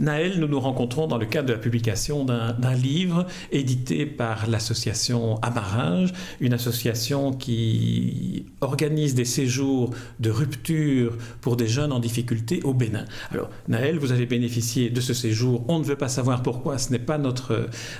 Naël, 0.00 0.38
nous 0.38 0.48
nous 0.48 0.60
rencontrons 0.60 1.06
dans 1.06 1.18
le 1.18 1.26
cadre 1.26 1.48
de 1.48 1.52
la 1.52 1.58
publication 1.58 2.24
d'un 2.24 2.74
livre 2.74 3.26
édité 3.50 4.06
par 4.06 4.48
l'association 4.48 5.40
Amarage, 5.42 6.12
une 6.40 6.52
association 6.52 7.32
qui 7.32 8.46
organise 8.60 9.14
des 9.14 9.24
séjours 9.24 9.90
de 10.20 10.30
rupture 10.30 11.16
pour 11.40 11.56
des 11.56 11.66
jeunes 11.66 11.92
en 11.92 11.98
difficulté 11.98 12.60
au 12.62 12.74
Bénin. 12.74 13.04
Alors, 13.32 13.50
Naël, 13.66 13.98
vous 13.98 14.12
avez 14.12 14.26
bénéficié 14.26 14.90
de 14.90 15.00
ce 15.00 15.14
séjour. 15.14 15.64
On 15.68 15.78
ne 15.78 15.84
veut 15.84 15.96
pas 15.96 16.08
savoir 16.08 16.42
pourquoi, 16.42 16.78
ce 16.78 16.90
n'est 16.92 16.98
pas 16.98 17.18
notre, 17.18 17.52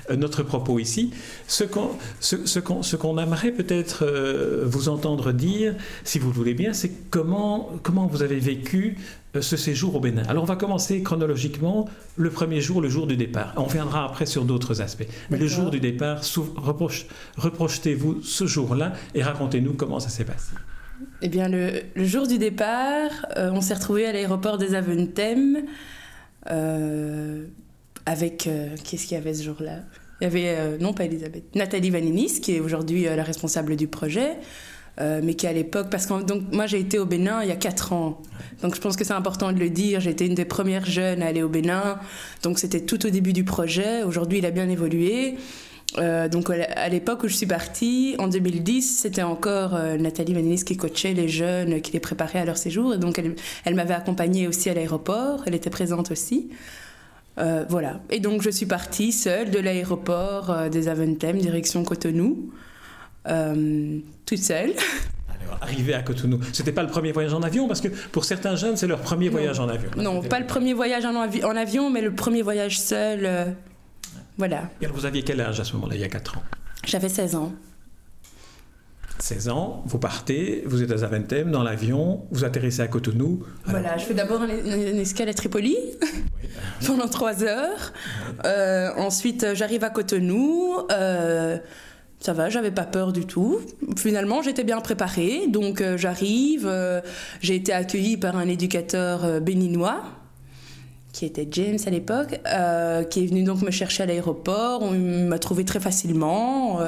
euh, 0.09 0.15
notre 0.15 0.43
propos 0.43 0.79
ici. 0.79 1.11
Ce 1.47 1.63
qu'on 1.63 1.91
ce, 2.19 2.45
ce 2.45 2.59
aimerait 3.19 3.51
peut-être 3.51 4.05
euh, 4.05 4.63
vous 4.65 4.89
entendre 4.89 5.31
dire, 5.31 5.75
si 6.03 6.19
vous 6.19 6.29
le 6.29 6.35
voulez 6.35 6.53
bien, 6.53 6.73
c'est 6.73 6.91
comment, 7.09 7.69
comment 7.83 8.07
vous 8.07 8.23
avez 8.23 8.39
vécu 8.39 8.97
ce 9.39 9.57
séjour 9.57 9.95
au 9.95 9.99
Bénin. 9.99 10.23
Alors 10.27 10.43
on 10.43 10.45
va 10.45 10.55
commencer 10.55 11.03
chronologiquement 11.03 11.87
le 12.17 12.29
premier 12.29 12.61
jour, 12.61 12.81
le 12.81 12.89
jour 12.89 13.07
du 13.07 13.15
départ. 13.15 13.53
On 13.57 13.63
viendra 13.63 14.05
après 14.05 14.25
sur 14.25 14.43
d'autres 14.43 14.81
aspects. 14.81 15.07
Mais 15.29 15.37
le 15.37 15.47
jour 15.47 15.69
du 15.69 15.79
départ, 15.79 16.21
reprojetez-vous 16.55 18.21
ce 18.23 18.47
jour-là 18.47 18.93
et 19.13 19.21
racontez-nous 19.21 19.73
comment 19.73 19.99
ça 19.99 20.09
s'est 20.09 20.25
passé. 20.25 20.53
Eh 21.21 21.29
bien, 21.29 21.47
le, 21.47 21.83
jour 21.95 22.27
du 22.27 22.37
départ, 22.37 23.11
euh, 23.37 23.51
on 23.53 23.61
s'est 23.61 23.75
retrouvé 23.75 24.05
à 24.05 24.11
l'aéroport 24.11 24.57
des 24.57 24.75
Aventem 24.75 25.59
euh, 26.49 27.45
avec... 28.05 28.49
Qu'est-ce 28.83 29.05
qu'il 29.05 29.15
y 29.15 29.19
avait 29.19 29.33
ce 29.33 29.43
jour-là? 29.43 29.79
Il 30.21 30.25
y 30.25 30.27
avait, 30.27 30.77
non 30.79 30.91
pas 30.91 31.05
Elisabeth, 31.05 31.55
Nathalie 31.55 31.91
Vaninis, 31.91 32.41
qui 32.41 32.55
est 32.55 32.59
aujourd'hui 32.59 33.03
la 33.03 33.23
responsable 33.23 33.77
du 33.77 33.87
projet. 33.87 34.37
Euh, 35.01 35.21
mais 35.23 35.33
qui 35.33 35.47
à 35.47 35.53
l'époque, 35.53 35.87
parce 35.89 36.05
que 36.05 36.21
donc, 36.23 36.51
moi 36.51 36.65
j'ai 36.65 36.79
été 36.79 36.99
au 36.99 37.05
Bénin 37.05 37.41
il 37.41 37.47
y 37.47 37.53
a 37.53 37.55
4 37.55 37.93
ans, 37.93 38.21
donc 38.61 38.75
je 38.75 38.81
pense 38.81 38.97
que 38.97 39.05
c'est 39.05 39.13
important 39.13 39.53
de 39.53 39.57
le 39.57 39.69
dire, 39.69 40.05
été 40.05 40.25
une 40.25 40.35
des 40.35 40.43
premières 40.43 40.85
jeunes 40.85 41.21
à 41.21 41.27
aller 41.27 41.41
au 41.41 41.47
Bénin, 41.47 41.99
donc 42.43 42.59
c'était 42.59 42.81
tout 42.81 43.05
au 43.05 43.09
début 43.09 43.31
du 43.31 43.45
projet, 43.45 44.03
aujourd'hui 44.03 44.39
il 44.39 44.45
a 44.45 44.51
bien 44.51 44.67
évolué. 44.67 45.35
Euh, 45.97 46.27
donc 46.27 46.49
à 46.49 46.89
l'époque 46.89 47.23
où 47.23 47.29
je 47.29 47.33
suis 47.33 47.45
partie, 47.45 48.15
en 48.19 48.27
2010, 48.27 48.99
c'était 48.99 49.23
encore 49.23 49.73
euh, 49.73 49.97
Nathalie 49.97 50.33
Manilis 50.33 50.65
qui 50.65 50.75
coachait 50.75 51.13
les 51.13 51.29
jeunes, 51.29 51.81
qui 51.81 51.93
les 51.93 52.01
préparait 52.01 52.39
à 52.39 52.45
leur 52.45 52.57
séjour, 52.57 52.93
et 52.93 52.97
donc 52.97 53.17
elle, 53.19 53.35
elle 53.63 53.75
m'avait 53.75 53.93
accompagnée 53.93 54.49
aussi 54.49 54.69
à 54.69 54.73
l'aéroport, 54.73 55.43
elle 55.47 55.55
était 55.55 55.69
présente 55.69 56.11
aussi. 56.11 56.49
voilà. 57.37 58.01
Et 58.09 58.19
donc 58.19 58.41
je 58.41 58.49
suis 58.49 58.65
partie 58.65 59.13
seule 59.13 59.49
de 59.49 59.59
l'aéroport 59.59 60.69
des 60.69 60.89
Aventem, 60.89 61.37
direction 61.37 61.85
Cotonou. 61.85 62.51
Euh, 63.27 63.99
toute 64.25 64.39
seule. 64.39 64.71
Alors, 65.41 65.57
arriver 65.61 65.93
à 65.93 66.01
Cotonou, 66.01 66.39
c'était 66.53 66.71
pas 66.71 66.83
le 66.83 66.89
premier 66.89 67.11
voyage 67.11 67.33
en 67.33 67.41
avion 67.41 67.67
parce 67.67 67.81
que 67.81 67.87
pour 67.87 68.25
certains 68.25 68.55
jeunes, 68.55 68.77
c'est 68.77 68.87
leur 68.87 69.01
premier 69.01 69.29
voyage 69.29 69.59
en 69.59 69.69
avion. 69.69 69.89
non, 69.97 70.21
pas 70.21 70.39
le 70.39 70.47
premier 70.47 70.73
voyage 70.73 71.05
en, 71.05 71.15
en, 71.15 71.55
avion, 71.55 71.89
mais 71.89 72.01
le 72.01 72.13
premier 72.13 72.41
voyage 72.41 72.79
seul. 72.79 73.21
Euh, 73.23 73.45
voilà. 74.37 74.69
Et 74.81 74.87
vous 74.87 75.05
aviez 75.05 75.23
quel 75.23 75.41
âge 75.41 75.59
à 75.59 75.63
ce 75.63 75.73
moment-là, 75.73 75.95
il 75.95 76.01
y 76.01 76.05
a 76.05 76.09
4 76.09 76.37
ans? 76.37 76.43
J'avais 76.85 77.09
16 77.09 77.35
ans. 77.35 77.53
16 79.21 79.49
ans, 79.49 79.83
vous 79.85 79.99
partez, 79.99 80.63
vous 80.65 80.81
êtes 80.81 80.91
à 80.91 80.97
Zaventem 80.97 81.51
dans 81.51 81.63
l'avion, 81.63 82.25
vous 82.31 82.45
atterrissez 82.45 82.81
à 82.81 82.87
Cotonou. 82.87 83.43
Voilà, 83.65 83.97
je 83.97 84.05
fais 84.05 84.13
d'abord 84.13 84.43
une, 84.43 84.97
escale 84.97 85.27
à 85.29 85.33
Tripoli 85.33 85.75
pendant 86.87 87.07
3 87.07 87.43
heures. 87.43 87.93
Euh, 88.45 88.91
ensuite, 88.95 89.53
j'arrive 89.53 89.83
à 89.83 89.89
Cotonou. 89.89 90.77
Euh, 90.91 91.57
ça 92.19 92.33
va, 92.33 92.49
j'avais 92.49 92.71
pas 92.71 92.83
peur 92.83 93.13
du 93.13 93.25
tout. 93.25 93.61
Finalement, 93.97 94.41
j'étais 94.41 94.65
bien 94.65 94.81
préparée, 94.81 95.47
donc 95.47 95.79
euh, 95.79 95.97
j'arrive. 95.97 96.67
Euh, 96.67 96.99
j'ai 97.41 97.55
été 97.55 97.71
accueillie 97.71 98.17
par 98.17 98.35
un 98.35 98.47
éducateur 98.47 99.23
euh, 99.23 99.39
béninois, 99.39 100.03
qui 101.13 101.25
était 101.25 101.47
James 101.49 101.79
à 101.85 101.89
l'époque, 101.89 102.39
qui 103.09 103.23
est 103.23 103.25
venu 103.25 103.43
donc 103.43 103.61
me 103.61 103.71
chercher 103.71 104.03
à 104.03 104.05
l'aéroport. 104.05 104.83
On 104.83 104.91
m'a 104.91 105.39
trouvé 105.39 105.63
très 105.63 105.79
facilement. 105.79 106.79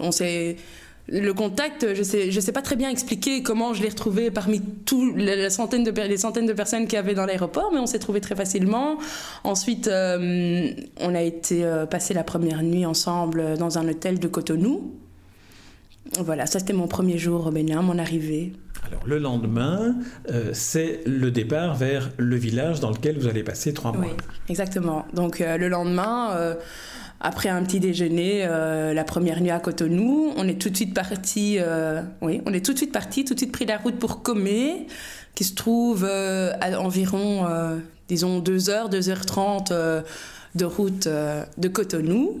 on 0.00 0.12
s'est 0.12 0.56
le 1.10 1.34
contact, 1.34 1.94
je 1.94 2.02
sais, 2.02 2.30
je 2.30 2.40
sais 2.40 2.52
pas 2.52 2.62
très 2.62 2.76
bien 2.76 2.88
expliquer 2.88 3.42
comment 3.42 3.74
je 3.74 3.82
l'ai 3.82 3.88
retrouvé 3.88 4.30
parmi 4.30 4.60
toutes 4.60 5.16
les 5.16 5.50
centaines 5.50 5.82
de, 5.82 5.90
les 5.90 6.16
centaines 6.16 6.46
de 6.46 6.52
personnes 6.52 6.84
qu'il 6.84 6.94
y 6.94 6.98
avait 6.98 7.14
dans 7.14 7.26
l'aéroport, 7.26 7.70
mais 7.72 7.80
on 7.80 7.86
s'est 7.86 7.98
trouvé 7.98 8.20
très 8.20 8.36
facilement. 8.36 8.98
Ensuite, 9.42 9.88
euh, 9.88 10.70
on 11.00 11.14
a 11.14 11.22
été 11.22 11.64
euh, 11.64 11.84
passer 11.84 12.14
la 12.14 12.22
première 12.22 12.62
nuit 12.62 12.86
ensemble 12.86 13.58
dans 13.58 13.78
un 13.78 13.88
hôtel 13.88 14.20
de 14.20 14.28
Cotonou. 14.28 14.94
Voilà, 16.18 16.46
ça 16.46 16.58
c'était 16.60 16.72
mon 16.72 16.86
premier 16.86 17.18
jour 17.18 17.46
au 17.46 17.50
Bénin, 17.50 17.82
mon 17.82 17.98
arrivée. 17.98 18.52
Alors 18.86 19.06
le 19.06 19.18
lendemain, 19.18 19.96
euh, 20.30 20.50
c'est 20.52 21.00
le 21.06 21.30
départ 21.30 21.74
vers 21.74 22.10
le 22.16 22.36
village 22.36 22.80
dans 22.80 22.90
lequel 22.90 23.18
vous 23.18 23.26
allez 23.26 23.42
passer 23.42 23.74
trois 23.74 23.92
mois. 23.92 24.06
Oui, 24.06 24.12
exactement. 24.48 25.06
Donc 25.12 25.40
le 25.40 25.68
lendemain 25.68 26.56
après 27.20 27.50
un 27.50 27.62
petit 27.62 27.80
déjeuner, 27.80 28.46
euh, 28.46 28.94
la 28.94 29.04
première 29.04 29.42
nuit 29.42 29.50
à 29.50 29.60
Cotonou, 29.60 30.32
on 30.36 30.48
est 30.48 30.58
tout 30.58 30.70
de 30.70 30.76
suite 30.76 30.94
parti. 30.94 31.58
Euh, 31.58 32.00
oui, 32.22 32.40
on 32.46 32.54
est 32.54 32.64
tout 32.64 32.72
de 32.72 32.78
suite 32.78 32.92
parti, 32.92 33.26
tout 33.26 33.34
de 33.34 33.38
suite 33.38 33.52
pris 33.52 33.66
la 33.66 33.76
route 33.76 33.96
pour 33.96 34.22
Comé, 34.22 34.86
qui 35.34 35.44
se 35.44 35.54
trouve 35.54 36.06
euh, 36.08 36.52
à 36.62 36.80
environ, 36.80 37.46
disons, 38.08 38.38
2 38.38 38.70
heures, 38.70 38.88
2 38.88 39.10
heures 39.10 39.26
30 39.26 39.70
de 39.70 40.64
route 40.64 41.08
de 41.58 41.68
Cotonou. 41.68 42.40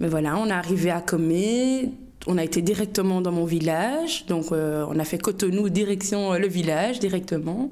Mais 0.00 0.08
voilà, 0.08 0.38
on 0.38 0.46
est 0.46 0.52
arrivé 0.52 0.90
à 0.90 1.02
Comé. 1.02 1.90
On 2.26 2.38
a 2.38 2.44
été 2.44 2.62
directement 2.62 3.20
dans 3.20 3.32
mon 3.32 3.44
village, 3.44 4.24
donc 4.26 4.46
on 4.50 4.98
a 4.98 5.04
fait 5.04 5.18
Cotonou 5.18 5.68
direction 5.68 6.32
le 6.32 6.48
village 6.48 7.00
directement. 7.00 7.70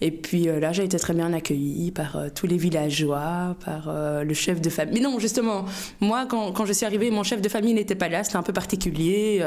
Et 0.00 0.10
puis 0.10 0.48
euh, 0.48 0.60
là, 0.60 0.72
j'ai 0.72 0.84
été 0.84 0.98
très 0.98 1.14
bien 1.14 1.32
accueillie 1.32 1.90
par 1.90 2.16
euh, 2.16 2.28
tous 2.34 2.46
les 2.46 2.56
villageois, 2.56 3.56
par 3.64 3.88
euh, 3.88 4.24
le 4.24 4.34
chef 4.34 4.60
de 4.60 4.70
famille. 4.70 4.94
Mais 4.94 5.00
non, 5.00 5.18
justement, 5.18 5.64
moi, 6.00 6.26
quand, 6.28 6.52
quand 6.52 6.66
je 6.66 6.72
suis 6.72 6.86
arrivée, 6.86 7.10
mon 7.10 7.22
chef 7.22 7.40
de 7.40 7.48
famille 7.48 7.74
n'était 7.74 7.94
pas 7.94 8.08
là. 8.08 8.24
C'était 8.24 8.36
un 8.36 8.42
peu 8.42 8.52
particulier. 8.52 9.44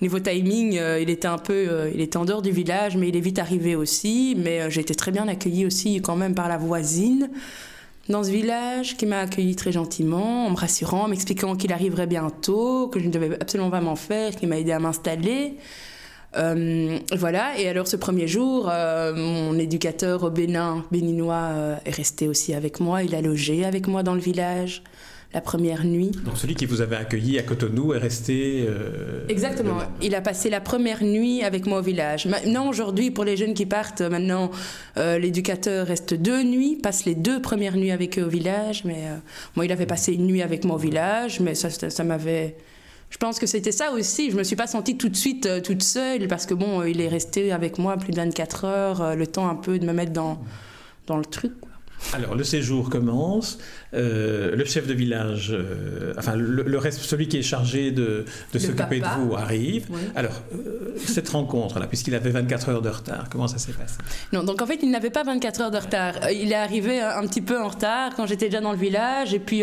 niveau 0.00 0.18
timing, 0.18 0.78
il 1.00 1.10
était 1.10 1.28
un 1.28 1.38
peu, 1.38 1.90
il 1.94 2.00
était 2.00 2.16
en 2.16 2.24
dehors 2.24 2.42
du 2.42 2.50
village, 2.50 2.96
mais 2.96 3.08
il 3.08 3.16
est 3.16 3.20
vite 3.20 3.38
arrivé 3.38 3.76
aussi. 3.76 4.36
Mais 4.38 4.70
j'ai 4.70 4.80
été 4.80 4.94
très 4.94 5.10
bien 5.10 5.28
accueillie 5.28 5.66
aussi, 5.66 6.00
quand 6.00 6.16
même, 6.16 6.34
par 6.34 6.48
la 6.48 6.58
voisine 6.58 7.30
dans 8.08 8.22
ce 8.22 8.30
village 8.30 8.96
qui 8.96 9.06
m'a 9.06 9.20
accueilli 9.20 9.56
très 9.56 9.72
gentiment, 9.72 10.46
en 10.46 10.50
me 10.50 10.56
rassurant, 10.56 11.08
m'expliquant 11.08 11.56
qu'il 11.56 11.72
arriverait 11.72 12.06
bientôt, 12.06 12.88
que 12.88 13.00
je 13.00 13.06
ne 13.06 13.10
devais 13.10 13.34
absolument 13.40 13.70
pas 13.70 13.80
m'en 13.80 13.96
faire, 13.96 14.36
qui 14.36 14.46
m'a 14.46 14.58
aidé 14.58 14.72
à 14.72 14.78
m'installer. 14.78 15.56
Euh, 16.36 16.98
voilà, 17.16 17.58
et 17.58 17.68
alors 17.68 17.86
ce 17.86 17.96
premier 17.96 18.26
jour, 18.26 18.68
euh, 18.70 19.14
mon 19.14 19.58
éducateur 19.58 20.22
au 20.24 20.30
Bénin, 20.30 20.84
béninois, 20.90 21.50
euh, 21.52 21.76
est 21.84 21.94
resté 21.94 22.28
aussi 22.28 22.54
avec 22.54 22.80
moi. 22.80 23.02
Il 23.02 23.14
a 23.14 23.20
logé 23.20 23.64
avec 23.64 23.86
moi 23.86 24.02
dans 24.02 24.14
le 24.14 24.20
village 24.20 24.82
la 25.32 25.40
première 25.40 25.84
nuit. 25.84 26.12
Donc 26.24 26.36
celui 26.36 26.54
qui 26.54 26.64
vous 26.64 26.80
avait 26.80 26.94
accueilli 26.94 27.40
à 27.40 27.42
Cotonou 27.42 27.92
est 27.92 27.98
resté... 27.98 28.68
Exactement, 29.28 29.78
il 30.00 30.14
a 30.14 30.20
passé 30.20 30.48
la 30.48 30.60
première 30.60 31.02
nuit 31.02 31.42
avec 31.42 31.66
moi 31.66 31.80
au 31.80 31.82
village. 31.82 32.26
Maintenant, 32.26 32.68
aujourd'hui, 32.68 33.10
pour 33.10 33.24
les 33.24 33.36
jeunes 33.36 33.54
qui 33.54 33.66
partent, 33.66 34.00
maintenant, 34.00 34.52
l'éducateur 34.96 35.88
reste 35.88 36.14
deux 36.14 36.44
nuits, 36.44 36.78
passe 36.80 37.04
les 37.04 37.16
deux 37.16 37.42
premières 37.42 37.76
nuits 37.76 37.90
avec 37.90 38.16
eux 38.16 38.22
au 38.22 38.28
village. 38.28 38.84
Mais 38.84 39.08
moi, 39.56 39.64
il 39.64 39.72
avait 39.72 39.86
passé 39.86 40.12
une 40.12 40.28
nuit 40.28 40.40
avec 40.40 40.64
moi 40.64 40.76
au 40.76 40.78
village, 40.78 41.40
mais 41.40 41.56
ça, 41.56 41.68
ça 41.68 42.04
m'avait 42.04 42.54
je 43.14 43.18
pense 43.20 43.38
que 43.38 43.46
c'était 43.46 43.70
ça 43.70 43.92
aussi. 43.92 44.32
Je 44.32 44.36
me 44.36 44.42
suis 44.42 44.56
pas 44.56 44.66
sentie 44.66 44.96
tout 44.96 45.08
de 45.08 45.14
suite 45.14 45.46
euh, 45.46 45.60
toute 45.60 45.84
seule 45.84 46.26
parce 46.26 46.46
que 46.46 46.54
bon, 46.54 46.80
euh, 46.80 46.90
il 46.90 47.00
est 47.00 47.06
resté 47.06 47.52
avec 47.52 47.78
moi 47.78 47.96
plus 47.96 48.10
de 48.10 48.16
24 48.16 48.64
heures, 48.64 49.02
euh, 49.02 49.14
le 49.14 49.28
temps 49.28 49.48
un 49.48 49.54
peu 49.54 49.78
de 49.78 49.86
me 49.86 49.92
mettre 49.92 50.12
dans, 50.12 50.42
dans 51.06 51.16
le 51.16 51.24
truc. 51.24 51.52
Alors, 52.12 52.34
le 52.34 52.42
séjour 52.42 52.90
commence. 52.90 53.58
le 53.92 54.64
chef 54.66 54.88
de 54.88 54.92
village, 54.92 55.56
enfin, 56.18 56.34
le, 56.36 56.76
reste, 56.76 57.00
celui 57.00 57.28
qui 57.28 57.38
est 57.38 57.42
chargé 57.42 57.92
de, 57.92 58.26
de 58.52 58.58
s'occuper 58.58 59.00
de 59.00 59.06
vous 59.20 59.34
arrive. 59.36 59.86
Alors, 60.14 60.42
cette 60.98 61.30
rencontre-là, 61.30 61.86
puisqu'il 61.86 62.14
avait 62.14 62.30
24 62.30 62.68
heures 62.68 62.82
de 62.82 62.90
retard, 62.90 63.28
comment 63.30 63.46
ça 63.46 63.56
s'est 63.56 63.72
passé? 63.72 63.94
Non, 64.34 64.42
donc 64.42 64.60
en 64.60 64.66
fait, 64.66 64.80
il 64.82 64.90
n'avait 64.90 65.08
pas 65.08 65.22
24 65.22 65.60
heures 65.62 65.70
de 65.70 65.78
retard. 65.78 66.30
Il 66.30 66.52
est 66.52 66.56
arrivé 66.56 67.00
un 67.00 67.26
petit 67.26 67.40
peu 67.40 67.58
en 67.58 67.68
retard 67.68 68.10
quand 68.16 68.26
j'étais 68.26 68.46
déjà 68.46 68.60
dans 68.60 68.72
le 68.72 68.78
village. 68.78 69.32
Et 69.32 69.38
puis, 69.38 69.62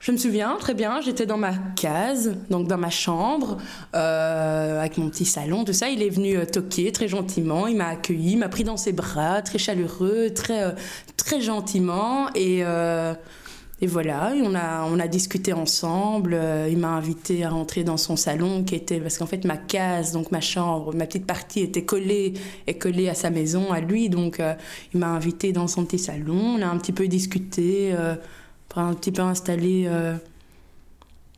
je 0.00 0.12
me 0.12 0.16
souviens 0.16 0.56
très 0.60 0.74
bien, 0.74 1.00
j'étais 1.00 1.26
dans 1.26 1.36
ma 1.36 1.54
case, 1.74 2.36
donc 2.50 2.68
dans 2.68 2.78
ma 2.78 2.90
chambre, 2.90 3.58
euh, 3.96 4.78
avec 4.78 4.96
mon 4.96 5.10
petit 5.10 5.24
salon, 5.24 5.64
tout 5.64 5.72
ça. 5.72 5.88
Il 5.88 6.02
est 6.02 6.08
venu 6.08 6.36
euh, 6.36 6.44
toquer 6.44 6.92
très 6.92 7.08
gentiment, 7.08 7.66
il 7.66 7.76
m'a 7.76 7.88
accueilli, 7.88 8.36
m'a 8.36 8.48
pris 8.48 8.62
dans 8.62 8.76
ses 8.76 8.92
bras, 8.92 9.42
très 9.42 9.58
chaleureux, 9.58 10.30
très, 10.32 10.62
euh, 10.62 10.70
très 11.16 11.40
gentiment. 11.40 12.28
Et, 12.36 12.62
et 13.80 13.86
voilà, 13.86 14.32
on 14.42 14.54
a, 14.54 14.84
on 14.84 15.00
a 15.00 15.08
discuté 15.08 15.52
ensemble. 15.52 16.38
il 16.68 16.78
m'a 16.78 16.90
invité 16.90 17.44
à 17.44 17.50
rentrer 17.50 17.82
dans 17.82 17.96
son 17.96 18.14
salon, 18.14 18.62
qui 18.62 18.76
était. 18.76 19.00
Parce 19.00 19.18
qu'en 19.18 19.26
fait, 19.26 19.44
ma 19.44 19.56
case, 19.56 20.12
donc 20.12 20.30
ma 20.30 20.40
chambre, 20.40 20.94
ma 20.94 21.06
petite 21.06 21.26
partie 21.26 21.60
était 21.60 21.84
collée, 21.84 22.34
collée 22.80 23.08
à 23.08 23.14
sa 23.14 23.30
maison, 23.30 23.72
à 23.72 23.80
lui. 23.80 24.08
Donc, 24.08 24.40
il 24.94 25.00
m'a 25.00 25.08
invité 25.08 25.52
dans 25.52 25.66
son 25.66 25.84
petit 25.84 25.98
salon, 25.98 26.56
on 26.58 26.62
a 26.62 26.66
un 26.66 26.76
petit 26.78 26.92
peu 26.92 27.06
discuté 27.08 27.94
un 28.76 28.94
petit 28.94 29.12
peu 29.12 29.22
installer 29.22 29.84
euh, 29.86 30.14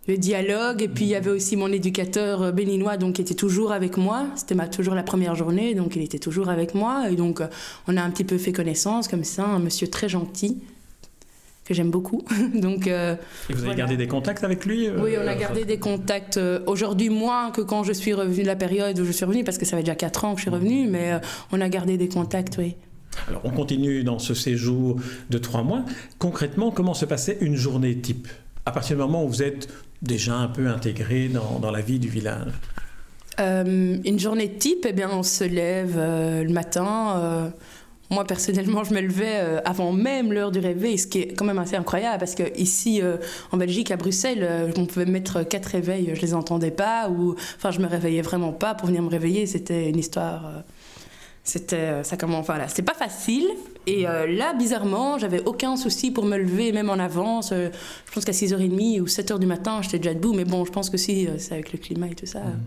le 0.08 0.16
dialogue. 0.16 0.82
Et 0.82 0.88
puis 0.88 1.04
il 1.04 1.08
y 1.08 1.14
avait 1.14 1.30
aussi 1.30 1.56
mon 1.56 1.72
éducateur 1.72 2.42
euh, 2.42 2.52
béninois 2.52 2.96
donc, 2.96 3.14
qui 3.14 3.22
était 3.22 3.34
toujours 3.34 3.72
avec 3.72 3.96
moi. 3.96 4.26
C'était 4.36 4.54
ma, 4.54 4.68
toujours 4.68 4.94
la 4.94 5.02
première 5.02 5.34
journée, 5.34 5.74
donc 5.74 5.96
il 5.96 6.02
était 6.02 6.18
toujours 6.18 6.48
avec 6.48 6.74
moi. 6.74 7.10
Et 7.10 7.16
donc 7.16 7.40
euh, 7.40 7.46
on 7.88 7.96
a 7.96 8.02
un 8.02 8.10
petit 8.10 8.24
peu 8.24 8.38
fait 8.38 8.52
connaissance 8.52 9.08
comme 9.08 9.24
ça, 9.24 9.44
un 9.44 9.58
monsieur 9.58 9.88
très 9.88 10.08
gentil, 10.08 10.58
que 11.64 11.74
j'aime 11.74 11.90
beaucoup. 11.90 12.24
Donc, 12.54 12.88
Et 12.88 13.16
vous 13.48 13.64
avez 13.64 13.76
gardé 13.76 13.96
des 13.96 14.08
contacts 14.08 14.42
avec 14.42 14.66
lui 14.66 14.88
Oui, 14.90 15.12
on 15.22 15.28
a 15.28 15.36
gardé 15.36 15.64
des 15.64 15.78
contacts. 15.78 16.40
Aujourd'hui, 16.66 17.10
moins 17.10 17.52
que 17.52 17.60
quand 17.60 17.84
je 17.84 17.92
suis 17.92 18.12
revenue, 18.12 18.42
la 18.42 18.56
période 18.56 18.98
où 18.98 19.04
je 19.04 19.12
suis 19.12 19.24
revenue, 19.24 19.44
parce 19.44 19.56
que 19.56 19.64
ça 19.64 19.76
fait 19.76 19.84
déjà 19.84 19.94
4 19.94 20.24
ans 20.24 20.32
que 20.32 20.38
je 20.38 20.42
suis 20.42 20.50
revenue, 20.50 20.88
mais 20.88 21.20
on 21.52 21.60
a 21.60 21.68
gardé 21.68 21.96
des 21.96 22.08
contacts, 22.08 22.56
oui. 22.58 22.74
Alors, 23.28 23.42
on 23.44 23.50
continue 23.50 24.02
dans 24.02 24.18
ce 24.18 24.34
séjour 24.34 24.96
de 25.30 25.38
trois 25.38 25.62
mois. 25.62 25.84
Concrètement, 26.18 26.70
comment 26.70 26.94
se 26.94 27.04
passait 27.04 27.38
une 27.40 27.56
journée 27.56 27.96
type? 27.96 28.28
À 28.66 28.72
partir 28.72 28.96
du 28.96 29.02
moment 29.02 29.24
où 29.24 29.28
vous 29.28 29.42
êtes 29.42 29.68
déjà 30.02 30.34
un 30.34 30.48
peu 30.48 30.68
intégré 30.68 31.28
dans, 31.28 31.70
la 31.70 31.80
vie 31.80 31.98
du 31.98 32.08
village 32.08 32.52
euh, 33.38 33.96
Une 34.04 34.18
journée 34.18 34.52
type, 34.52 34.86
eh 34.88 34.92
bien, 34.92 35.10
on 35.12 35.22
se 35.22 35.44
lève 35.44 35.94
euh, 35.96 36.42
le 36.42 36.50
matin. 36.50 37.16
Euh, 37.18 37.50
moi, 38.10 38.24
personnellement, 38.24 38.82
je 38.82 38.92
me 38.92 39.00
levais 39.00 39.60
avant 39.64 39.92
même 39.92 40.32
l'heure 40.32 40.50
du 40.50 40.58
réveil, 40.58 40.98
ce 40.98 41.06
qui 41.06 41.20
est 41.20 41.32
quand 41.34 41.44
même 41.44 41.60
assez 41.60 41.76
incroyable 41.76 42.18
parce 42.18 42.34
que 42.34 42.42
ici, 42.58 43.00
en 43.52 43.56
Belgique, 43.56 43.92
à 43.92 43.96
Bruxelles, 43.96 44.72
on 44.76 44.84
pouvait 44.84 45.04
mettre 45.04 45.44
quatre 45.44 45.66
réveils, 45.66 46.10
je 46.14 46.20
les 46.20 46.34
entendais 46.34 46.72
pas, 46.72 47.08
ou 47.08 47.36
enfin, 47.56 47.70
je 47.70 47.78
me 47.78 47.86
réveillais 47.86 48.22
vraiment 48.22 48.52
pas 48.52 48.74
pour 48.74 48.88
venir 48.88 49.00
me 49.00 49.08
réveiller. 49.08 49.46
C'était 49.46 49.88
une 49.88 50.00
histoire 50.00 50.64
c'était 51.50 51.76
euh, 51.76 52.02
ça 52.04 52.16
comment 52.16 52.38
enfin 52.38 52.58
là 52.58 52.68
c'est 52.68 52.82
pas 52.82 52.94
facile. 52.94 53.44
Et 53.88 54.06
euh, 54.06 54.26
là 54.26 54.54
bizarrement 54.54 55.18
j'avais 55.18 55.42
aucun 55.44 55.76
souci 55.76 56.12
pour 56.12 56.24
me 56.24 56.36
lever 56.36 56.70
même 56.70 56.90
en 56.90 56.98
avance. 57.00 57.50
Euh, 57.52 57.70
je 58.06 58.12
pense 58.12 58.24
qu'à 58.24 58.30
6h30 58.30 59.00
ou 59.00 59.06
7h 59.06 59.40
du 59.40 59.46
matin 59.46 59.80
j'étais 59.82 59.98
déjà 59.98 60.14
debout. 60.14 60.32
Mais 60.32 60.44
bon 60.44 60.64
je 60.64 60.70
pense 60.70 60.90
que 60.90 60.96
si 60.96 61.28
c'est 61.38 61.54
avec 61.54 61.72
le 61.72 61.78
climat 61.80 62.06
et 62.06 62.14
tout 62.14 62.26
ça. 62.26 62.38
Mmh. 62.38 62.60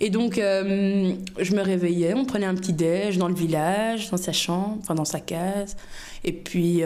et 0.00 0.10
donc 0.10 0.34
je 0.36 1.54
me 1.54 1.60
réveillais 1.60 2.14
on 2.14 2.24
prenait 2.24 2.46
un 2.46 2.56
petit 2.56 2.72
déj 2.72 3.16
dans 3.16 3.28
le 3.28 3.34
village 3.34 4.10
dans 4.10 4.16
sa 4.16 4.32
chambre 4.32 4.78
enfin 4.80 4.96
dans 4.96 5.04
sa 5.04 5.20
case. 5.20 5.76
Et 6.24 6.32
puis 6.32 6.82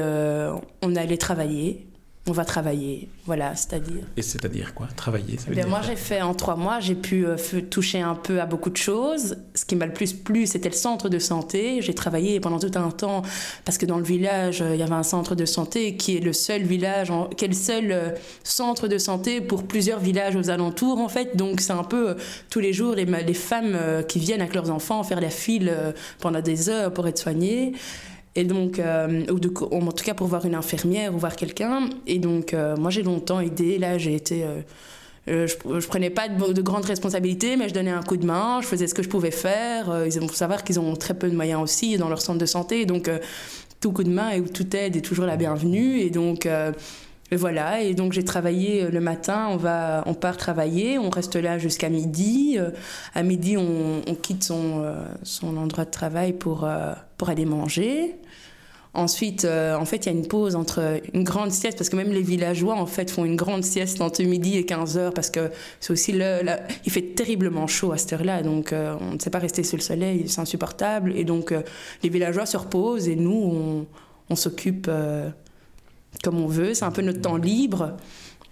on 0.82 0.94
allait 0.94 1.16
travailler 1.16 1.86
on 2.30 2.32
va 2.32 2.44
travailler. 2.44 3.08
Voilà, 3.26 3.56
c'est-à-dire. 3.56 4.04
Et 4.16 4.22
c'est-à-dire 4.22 4.72
quoi? 4.72 4.86
Travailler 4.94 5.36
ça 5.36 5.50
veut 5.50 5.68
Moi, 5.68 5.80
j'ai 5.84 5.96
fait 5.96 6.22
en 6.22 6.32
trois 6.32 6.54
mois, 6.54 6.78
j'ai 6.78 6.94
pu 6.94 7.26
euh, 7.26 7.36
toucher 7.68 8.00
un 8.00 8.14
peu 8.14 8.40
à 8.40 8.46
beaucoup 8.46 8.70
de 8.70 8.76
choses. 8.76 9.36
Ce 9.56 9.64
qui 9.64 9.74
m'a 9.74 9.86
le 9.86 9.92
plus 9.92 10.12
plu, 10.12 10.46
c'était 10.46 10.68
le 10.68 10.76
centre 10.76 11.08
de 11.08 11.18
santé. 11.18 11.82
J'ai 11.82 11.92
travaillé 11.92 12.38
pendant 12.38 12.60
tout 12.60 12.70
un 12.76 12.90
temps 12.92 13.22
parce 13.64 13.78
que 13.78 13.86
dans 13.86 13.98
le 13.98 14.04
village, 14.04 14.62
euh, 14.62 14.74
il 14.74 14.80
y 14.80 14.82
avait 14.84 14.94
un 14.94 15.02
centre 15.02 15.34
de 15.34 15.44
santé 15.44 15.96
qui 15.96 16.16
est 16.16 16.20
le 16.20 16.32
seul 16.32 16.62
village, 16.62 17.12
qui 17.36 17.46
est 17.46 17.48
le 17.48 17.54
seul 17.54 17.90
euh, 17.90 18.10
centre 18.44 18.86
de 18.86 18.96
santé 18.96 19.40
pour 19.40 19.64
plusieurs 19.64 19.98
villages 19.98 20.36
aux 20.36 20.50
alentours, 20.50 21.00
en 21.00 21.08
fait. 21.08 21.36
Donc, 21.36 21.60
c'est 21.60 21.72
un 21.72 21.82
peu 21.82 22.14
tous 22.48 22.60
les 22.60 22.72
jours 22.72 22.94
les, 22.94 23.06
les 23.06 23.34
femmes 23.34 23.76
qui 24.06 24.20
viennent 24.20 24.40
avec 24.40 24.54
leurs 24.54 24.70
enfants 24.70 25.02
faire 25.02 25.20
la 25.20 25.30
file 25.30 25.74
pendant 26.20 26.40
des 26.40 26.68
heures 26.68 26.92
pour 26.92 27.08
être 27.08 27.18
soignées. 27.18 27.72
Et 28.36 28.44
donc, 28.44 28.78
euh, 28.78 29.24
ou 29.30 29.40
de, 29.40 29.52
en 29.72 29.92
tout 29.92 30.04
cas 30.04 30.14
pour 30.14 30.28
voir 30.28 30.44
une 30.46 30.54
infirmière 30.54 31.14
ou 31.14 31.18
voir 31.18 31.34
quelqu'un. 31.34 31.90
Et 32.06 32.18
donc, 32.18 32.54
euh, 32.54 32.76
moi, 32.76 32.90
j'ai 32.90 33.02
longtemps 33.02 33.40
aidé. 33.40 33.78
Là, 33.78 33.98
j'ai 33.98 34.14
été. 34.14 34.44
Euh, 34.44 35.46
je, 35.46 35.54
je, 35.78 35.86
prenais 35.86 36.10
pas 36.10 36.28
de, 36.28 36.62
grandes 36.62 36.84
responsabilités, 36.84 37.56
mais 37.56 37.68
je 37.68 37.74
donnais 37.74 37.90
un 37.90 38.02
coup 38.02 38.16
de 38.16 38.26
main, 38.26 38.60
je 38.62 38.66
faisais 38.66 38.86
ce 38.86 38.94
que 38.94 39.02
je 39.02 39.08
pouvais 39.08 39.30
faire. 39.30 40.04
ils 40.06 40.12
faut 40.12 40.34
savoir 40.34 40.64
qu'ils 40.64 40.80
ont 40.80 40.96
très 40.96 41.14
peu 41.14 41.28
de 41.28 41.36
moyens 41.36 41.62
aussi 41.62 41.96
dans 41.98 42.08
leur 42.08 42.20
centre 42.20 42.38
de 42.38 42.46
santé. 42.46 42.86
Donc, 42.86 43.10
tout 43.80 43.92
coup 43.92 44.02
de 44.02 44.10
main 44.10 44.30
et 44.30 44.42
toute 44.42 44.74
aide 44.74 44.96
est 44.96 45.02
toujours 45.02 45.26
la 45.26 45.36
bienvenue. 45.36 45.98
Et 46.00 46.10
donc. 46.10 46.48
Voilà, 47.32 47.80
et 47.80 47.94
donc 47.94 48.12
j'ai 48.12 48.24
travaillé 48.24 48.90
le 48.90 48.98
matin, 48.98 49.46
on, 49.52 49.56
va, 49.56 50.02
on 50.06 50.14
part 50.14 50.36
travailler, 50.36 50.98
on 50.98 51.10
reste 51.10 51.36
là 51.36 51.58
jusqu'à 51.58 51.88
midi. 51.88 52.58
à 53.14 53.22
midi, 53.22 53.56
on, 53.56 54.02
on 54.04 54.14
quitte 54.16 54.42
son, 54.42 54.82
son 55.22 55.56
endroit 55.56 55.84
de 55.84 55.92
travail 55.92 56.32
pour, 56.32 56.66
pour 57.20 57.28
aller 57.28 57.44
manger. 57.44 58.14
Ensuite, 58.94 59.44
euh, 59.44 59.76
en 59.76 59.84
fait, 59.84 59.98
il 59.98 60.06
y 60.06 60.08
a 60.08 60.12
une 60.12 60.26
pause 60.26 60.56
entre 60.56 61.02
une 61.12 61.22
grande 61.22 61.52
sieste, 61.52 61.76
parce 61.76 61.90
que 61.90 61.96
même 61.96 62.12
les 62.12 62.22
villageois, 62.22 62.76
en 62.76 62.86
fait, 62.86 63.10
font 63.10 63.26
une 63.26 63.36
grande 63.36 63.62
sieste 63.62 64.00
entre 64.00 64.22
midi 64.22 64.56
et 64.56 64.64
15 64.64 64.96
heures, 64.96 65.12
parce 65.12 65.28
que 65.28 65.50
c'est 65.80 65.92
aussi 65.92 66.12
le, 66.12 66.40
il 66.86 66.90
fait 66.90 67.14
terriblement 67.14 67.66
chaud 67.66 67.92
à 67.92 67.98
cette 67.98 68.14
heure-là, 68.14 68.42
donc 68.42 68.72
euh, 68.72 68.96
on 69.02 69.16
ne 69.16 69.18
sait 69.18 69.28
pas 69.28 69.38
rester 69.38 69.62
sous 69.64 69.76
le 69.76 69.82
soleil, 69.82 70.30
c'est 70.30 70.40
insupportable. 70.40 71.12
Et 71.14 71.24
donc, 71.24 71.52
euh, 71.52 71.60
les 72.02 72.08
villageois 72.08 72.46
se 72.46 72.56
reposent 72.56 73.06
et 73.06 73.16
nous, 73.16 73.30
on, 73.30 73.86
on 74.30 74.34
s'occupe 74.34 74.90
comme 76.24 76.40
on 76.40 76.46
veut, 76.46 76.72
c'est 76.72 76.86
un 76.86 76.90
peu 76.90 77.02
notre 77.02 77.20
temps 77.20 77.36
libre 77.36 77.98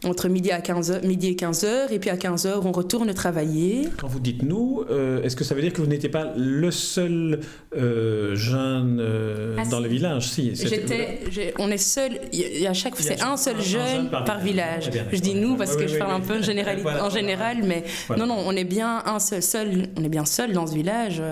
entre 0.05 0.29
midi, 0.29 0.53
à 0.53 0.61
15 0.61 1.03
midi 1.03 1.29
et 1.29 1.35
15h, 1.35 1.91
et 1.91 1.99
puis 1.99 2.11
à 2.11 2.17
15h, 2.17 2.61
on 2.65 2.71
retourne 2.73 3.13
travailler. 3.15 3.89
Quand 3.97 4.07
vous 4.07 4.21
dites 4.21 4.43
nous, 4.43 4.85
euh, 4.91 5.23
est-ce 5.23 5.35
que 5.35 5.43
ça 5.43 5.55
veut 5.55 5.61
dire 5.61 5.73
que 5.73 5.81
vous 5.81 5.89
n'étiez 5.89 6.09
pas 6.09 6.33
le 6.37 6.71
seul 6.71 7.41
euh, 7.77 8.37
jeune 8.37 9.01
euh, 9.01 9.57
ah, 9.59 9.65
dans 9.67 9.81
le 9.81 9.89
village? 9.89 10.29
Si, 10.29 10.55
J'étais, 10.55 11.55
on 11.59 11.71
est 11.71 11.79
seul, 11.79 12.21
il 12.33 12.61
y 12.61 12.67
a 12.67 12.75
chaque 12.75 12.95
c'est 12.97 13.23
un 13.23 13.37
seul 13.37 13.61
jeune, 13.61 14.11
par, 14.11 14.41
village. 14.41 14.91
je 15.13 15.19
dis 15.19 15.35
nous 15.35 15.57
parce 15.57 15.77
que 15.77 15.87
je 15.87 15.97
parle 15.97 16.13
un 16.13 16.21
peu 16.21 16.39
en 16.39 16.43
général, 16.43 16.79
en 17.01 17.11
général 17.11 17.59
mais 17.65 17.85
non, 18.17 18.27
non, 18.27 18.37
on 18.47 18.53
est 18.53 18.65
bien 18.65 19.03
un 19.05 19.19
seul, 19.19 19.43
seul, 19.43 19.89
on 19.97 20.05
est 20.05 20.09
bien 20.09 20.25
seul 20.25 20.53
dans 20.53 20.67
ce 20.67 20.75
village 20.75 21.23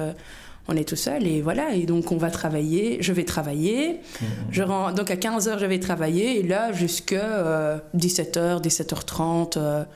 on 0.68 0.76
est 0.76 0.88
tout 0.88 0.96
seul 0.96 1.26
et 1.26 1.40
voilà. 1.40 1.74
Et 1.74 1.86
donc, 1.86 2.12
on 2.12 2.16
va 2.16 2.30
travailler. 2.30 2.98
Je 3.00 3.12
vais 3.12 3.24
travailler. 3.24 4.00
Mmh. 4.20 4.24
Je 4.50 4.62
rends, 4.62 4.92
donc, 4.92 5.10
à 5.10 5.16
15h, 5.16 5.58
je 5.58 5.66
vais 5.66 5.78
travailler. 5.78 6.40
Et 6.40 6.42
là, 6.42 6.72
jusqu'à 6.72 7.82
17h, 7.96 8.62
17h30. 8.62 9.86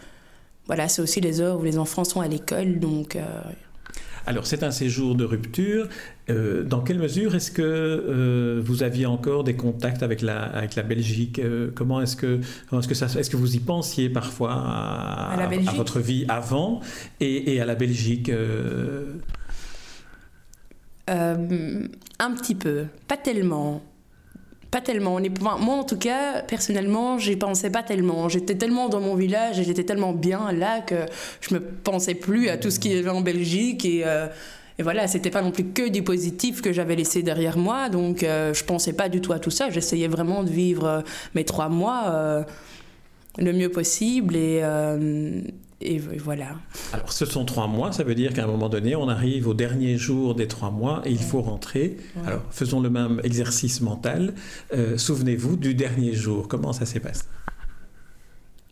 voilà, 0.67 0.89
c'est 0.89 1.03
aussi 1.03 1.21
les 1.21 1.41
heures 1.41 1.59
où 1.59 1.65
les 1.65 1.79
enfants 1.79 2.05
sont 2.05 2.21
à 2.21 2.29
l'école. 2.29 2.79
Donc. 2.79 3.17
Euh, 3.17 3.23
alors, 4.27 4.47
c'est 4.47 4.63
un 4.63 4.71
séjour 4.71 5.17
de 5.17 5.25
rupture. 5.25 5.89
Euh, 6.29 6.63
dans 6.63 6.83
quelle 6.83 6.99
mesure 6.99 7.35
est-ce 7.35 7.51
que 7.51 7.63
euh, 7.63 8.61
vous 8.63 8.85
aviez 8.85 9.07
encore 9.07 9.43
des 9.43 9.55
contacts 9.57 10.05
avec 10.05 10.21
la, 10.21 10.43
avec 10.43 10.77
la 10.77 10.83
Belgique 10.83 11.41
Comment 11.75 12.01
est-ce 12.01 12.15
que, 12.17 12.39
est-ce 12.73 12.87
que 12.87 12.95
ça, 12.95 13.07
est-ce 13.07 13.31
que 13.31 13.37
vous 13.37 13.57
y 13.57 13.61
pensiez 13.61 14.09
parfois 14.09 14.53
à, 14.53 15.33
à, 15.33 15.73
votre 15.75 15.99
vie 15.99 16.27
avant 16.29 16.81
et, 17.19 17.55
et 17.55 17.61
à 17.61 17.65
la 17.65 17.75
Belgique 17.75 18.31
euh, 21.11 21.87
un 22.19 22.31
petit 22.33 22.55
peu, 22.55 22.87
pas 23.09 23.17
tellement. 23.17 23.83
Pas 24.71 24.81
tellement. 24.81 25.17
On 25.17 25.23
est, 25.23 25.41
moi, 25.41 25.55
en 25.55 25.85
tout 25.85 25.99
cas, 25.99 26.43
personnellement, 26.43 27.19
j'y 27.19 27.37
pensais 27.37 27.71
pas 27.71 27.83
tellement. 27.83 28.29
J'étais 28.29 28.55
tellement 28.55 28.89
dans 28.89 29.01
mon 29.01 29.17
village 29.17 29.59
et 29.59 29.65
j'étais 29.65 29.83
tellement 29.83 30.13
bien 30.13 30.53
là 30.53 30.81
que 30.81 31.07
je 31.41 31.55
me 31.55 31.61
pensais 31.61 32.15
plus 32.15 32.49
à 32.49 32.57
tout 32.57 32.71
ce 32.71 32.79
qui 32.79 32.91
y 32.91 32.99
avait 32.99 33.11
en 33.11 33.21
Belgique. 33.21 33.85
Et, 33.85 34.03
euh, 34.07 34.29
et 34.79 34.83
voilà, 34.85 35.09
c'était 35.09 35.31
pas 35.31 35.43
non 35.43 35.51
plus 35.51 35.65
que 35.65 35.89
du 35.89 36.03
positif 36.03 36.63
que 36.63 36.73
j'avais 36.73 36.95
laissé 36.95 37.23
derrière 37.23 37.59
moi. 37.59 37.89
Donc, 37.89 38.23
euh, 38.23 38.55
je 38.55 38.63
pensais 38.63 38.93
pas 38.93 39.09
du 39.09 39.21
tout 39.21 39.33
à 39.33 39.41
tout 39.41 39.51
ça. 39.51 39.71
J'essayais 39.71 40.09
vraiment 40.09 40.45
de 40.45 40.51
vivre 40.51 41.03
mes 41.35 41.45
trois 41.45 41.69
mois 41.69 42.45
le 43.39 43.53
mieux 43.53 43.71
possible. 43.71 44.37
Et, 44.37 44.63
et 45.81 45.99
voilà. 45.99 46.57
Alors, 46.93 47.13
ce 47.13 47.25
sont 47.25 47.45
trois 47.45 47.67
mois, 47.67 47.93
ça 47.93 48.05
veut 48.05 48.15
dire 48.15 48.35
qu'à 48.35 48.45
un 48.45 48.47
moment 48.47 48.69
donné, 48.69 48.95
on 48.97 49.09
arrive 49.09 49.49
au 49.49 49.55
dernier 49.55 49.97
jour 49.97 50.35
des 50.35 50.47
trois 50.47 50.71
mois 50.71 51.01
et 51.07 51.11
il 51.11 51.19
faut 51.19 51.41
rentrer. 51.41 51.97
Alors, 52.27 52.43
faisons 52.51 52.81
le 52.81 52.91
même 52.91 53.21
exercice 53.25 53.81
mental. 53.81 54.35
Euh, 54.75 54.99
souvenez-vous 54.99 55.57
du 55.57 55.75
dernier 55.75 56.13
jour. 56.13 56.49
Comment 56.49 56.73
ça 56.73 56.85
s'est 56.85 57.01
passé? 57.01 57.25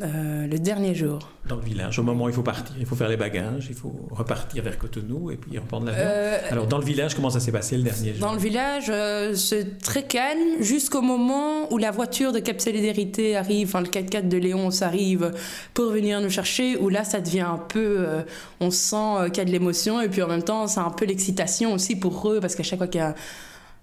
Euh, 0.00 0.46
le 0.46 0.58
dernier 0.60 0.94
jour. 0.94 1.18
Dans 1.48 1.56
le 1.56 1.62
village, 1.62 1.98
au 1.98 2.04
moment 2.04 2.26
où 2.26 2.28
il 2.28 2.34
faut 2.34 2.44
partir, 2.44 2.72
il 2.78 2.86
faut 2.86 2.94
faire 2.94 3.08
les 3.08 3.16
bagages, 3.16 3.66
il 3.68 3.74
faut 3.74 3.92
repartir 4.12 4.62
vers 4.62 4.78
Cotonou 4.78 5.32
et 5.32 5.36
puis 5.36 5.58
reprendre 5.58 5.86
l'avion. 5.86 6.04
Euh, 6.06 6.38
Alors 6.50 6.68
dans 6.68 6.78
le 6.78 6.84
village, 6.84 7.16
comment 7.16 7.30
ça 7.30 7.40
s'est 7.40 7.50
passé 7.50 7.76
le 7.76 7.82
dernier 7.82 8.14
jour? 8.14 8.20
Dans 8.20 8.32
le 8.32 8.38
village, 8.38 8.90
euh, 8.90 9.34
c'est 9.34 9.78
très 9.78 10.04
calme 10.04 10.60
jusqu'au 10.60 11.02
moment 11.02 11.72
où 11.72 11.78
la 11.78 11.90
voiture 11.90 12.30
de 12.30 12.38
Cap 12.38 12.60
Solidarité 12.60 13.36
arrive, 13.36 13.66
enfin 13.66 13.80
le 13.80 13.88
4x4 13.88 14.28
de 14.28 14.36
Léonce 14.36 14.82
arrive 14.82 15.32
pour 15.74 15.90
venir 15.90 16.20
nous 16.20 16.30
chercher, 16.30 16.76
où 16.76 16.90
là 16.90 17.02
ça 17.02 17.20
devient 17.20 17.40
un 17.40 17.58
peu, 17.58 18.06
on 18.60 18.70
sent 18.70 19.30
qu'il 19.32 19.38
y 19.38 19.40
a 19.40 19.44
de 19.46 19.50
l'émotion 19.50 20.00
et 20.00 20.08
puis 20.08 20.22
en 20.22 20.28
même 20.28 20.44
temps 20.44 20.68
c'est 20.68 20.78
un 20.78 20.90
peu 20.90 21.06
l'excitation 21.06 21.72
aussi 21.72 21.96
pour 21.96 22.30
eux 22.30 22.38
parce 22.38 22.54
qu'à 22.54 22.62
chaque 22.62 22.78
fois 22.78 22.86
qu'il 22.86 23.00
y 23.00 23.04
a 23.04 23.16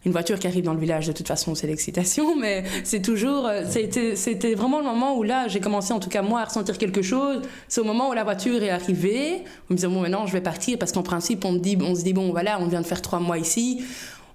une 0.06 0.12
voiture 0.12 0.38
qui 0.38 0.48
arrive 0.48 0.64
dans 0.64 0.74
le 0.74 0.80
village, 0.80 1.08
de 1.08 1.12
toute 1.12 1.28
façon, 1.28 1.56
c'est 1.56 1.68
l'excitation, 1.68 2.36
mais 2.40 2.64
c'est 2.84 3.02
toujours. 3.02 3.48
Euh, 3.48 3.64
c'était 3.68 4.54
vraiment 4.54 4.80
le 4.80 4.86
moment 4.86 5.18
où 5.18 5.24
là, 5.24 5.48
j'ai 5.48 5.60
commencé, 5.60 5.94
en 5.94 6.00
tout 6.00 6.10
cas 6.10 6.22
moi, 6.22 6.42
à 6.42 6.46
ressentir 6.46 6.78
quelque 6.78 7.02
chose. 7.02 7.42
C'est 7.68 7.82
au 7.82 7.86
moment 7.86 8.10
où 8.10 8.14
la 8.14 8.24
voiture 8.24 8.62
est 8.64 8.70
arrivée, 8.70 9.44
on 9.70 9.74
me 9.74 9.76
disait, 9.76 9.88
bon, 9.88 10.02
maintenant, 10.02 10.26
je 10.28 10.34
vais 10.34 10.42
partir, 10.42 10.78
parce 10.78 10.92
qu'en 10.92 11.04
principe, 11.04 11.44
on, 11.44 11.54
dit, 11.54 11.78
on 11.82 11.96
se 11.96 12.04
dit, 12.04 12.14
bon, 12.14 12.32
voilà, 12.32 12.60
on 12.62 12.68
vient 12.68 12.82
de 12.82 12.86
faire 12.86 13.02
trois 13.02 13.20
mois 13.20 13.38
ici, 13.38 13.84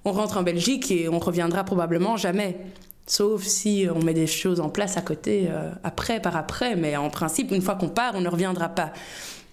on 0.05 0.13
rentre 0.13 0.39
en 0.39 0.43
Belgique 0.43 0.91
et 0.91 1.09
on 1.09 1.19
reviendra 1.19 1.65
probablement 1.65 2.17
jamais. 2.17 2.57
Sauf 3.07 3.43
si 3.43 3.87
on 3.93 4.03
met 4.05 4.15
des 4.15 4.29
choses 4.29 4.61
en 4.61 4.69
place 4.69 4.97
à 4.97 5.03
côté, 5.03 5.49
euh, 5.51 5.71
après, 5.83 6.21
par 6.21 6.37
après, 6.37 6.77
mais 6.77 6.97
en 6.97 7.11
principe, 7.11 7.51
une 7.51 7.63
fois 7.63 7.75
qu'on 7.75 7.89
part, 7.89 8.13
on 8.15 8.21
ne 8.21 8.29
reviendra 8.29 8.69
pas. 8.69 8.93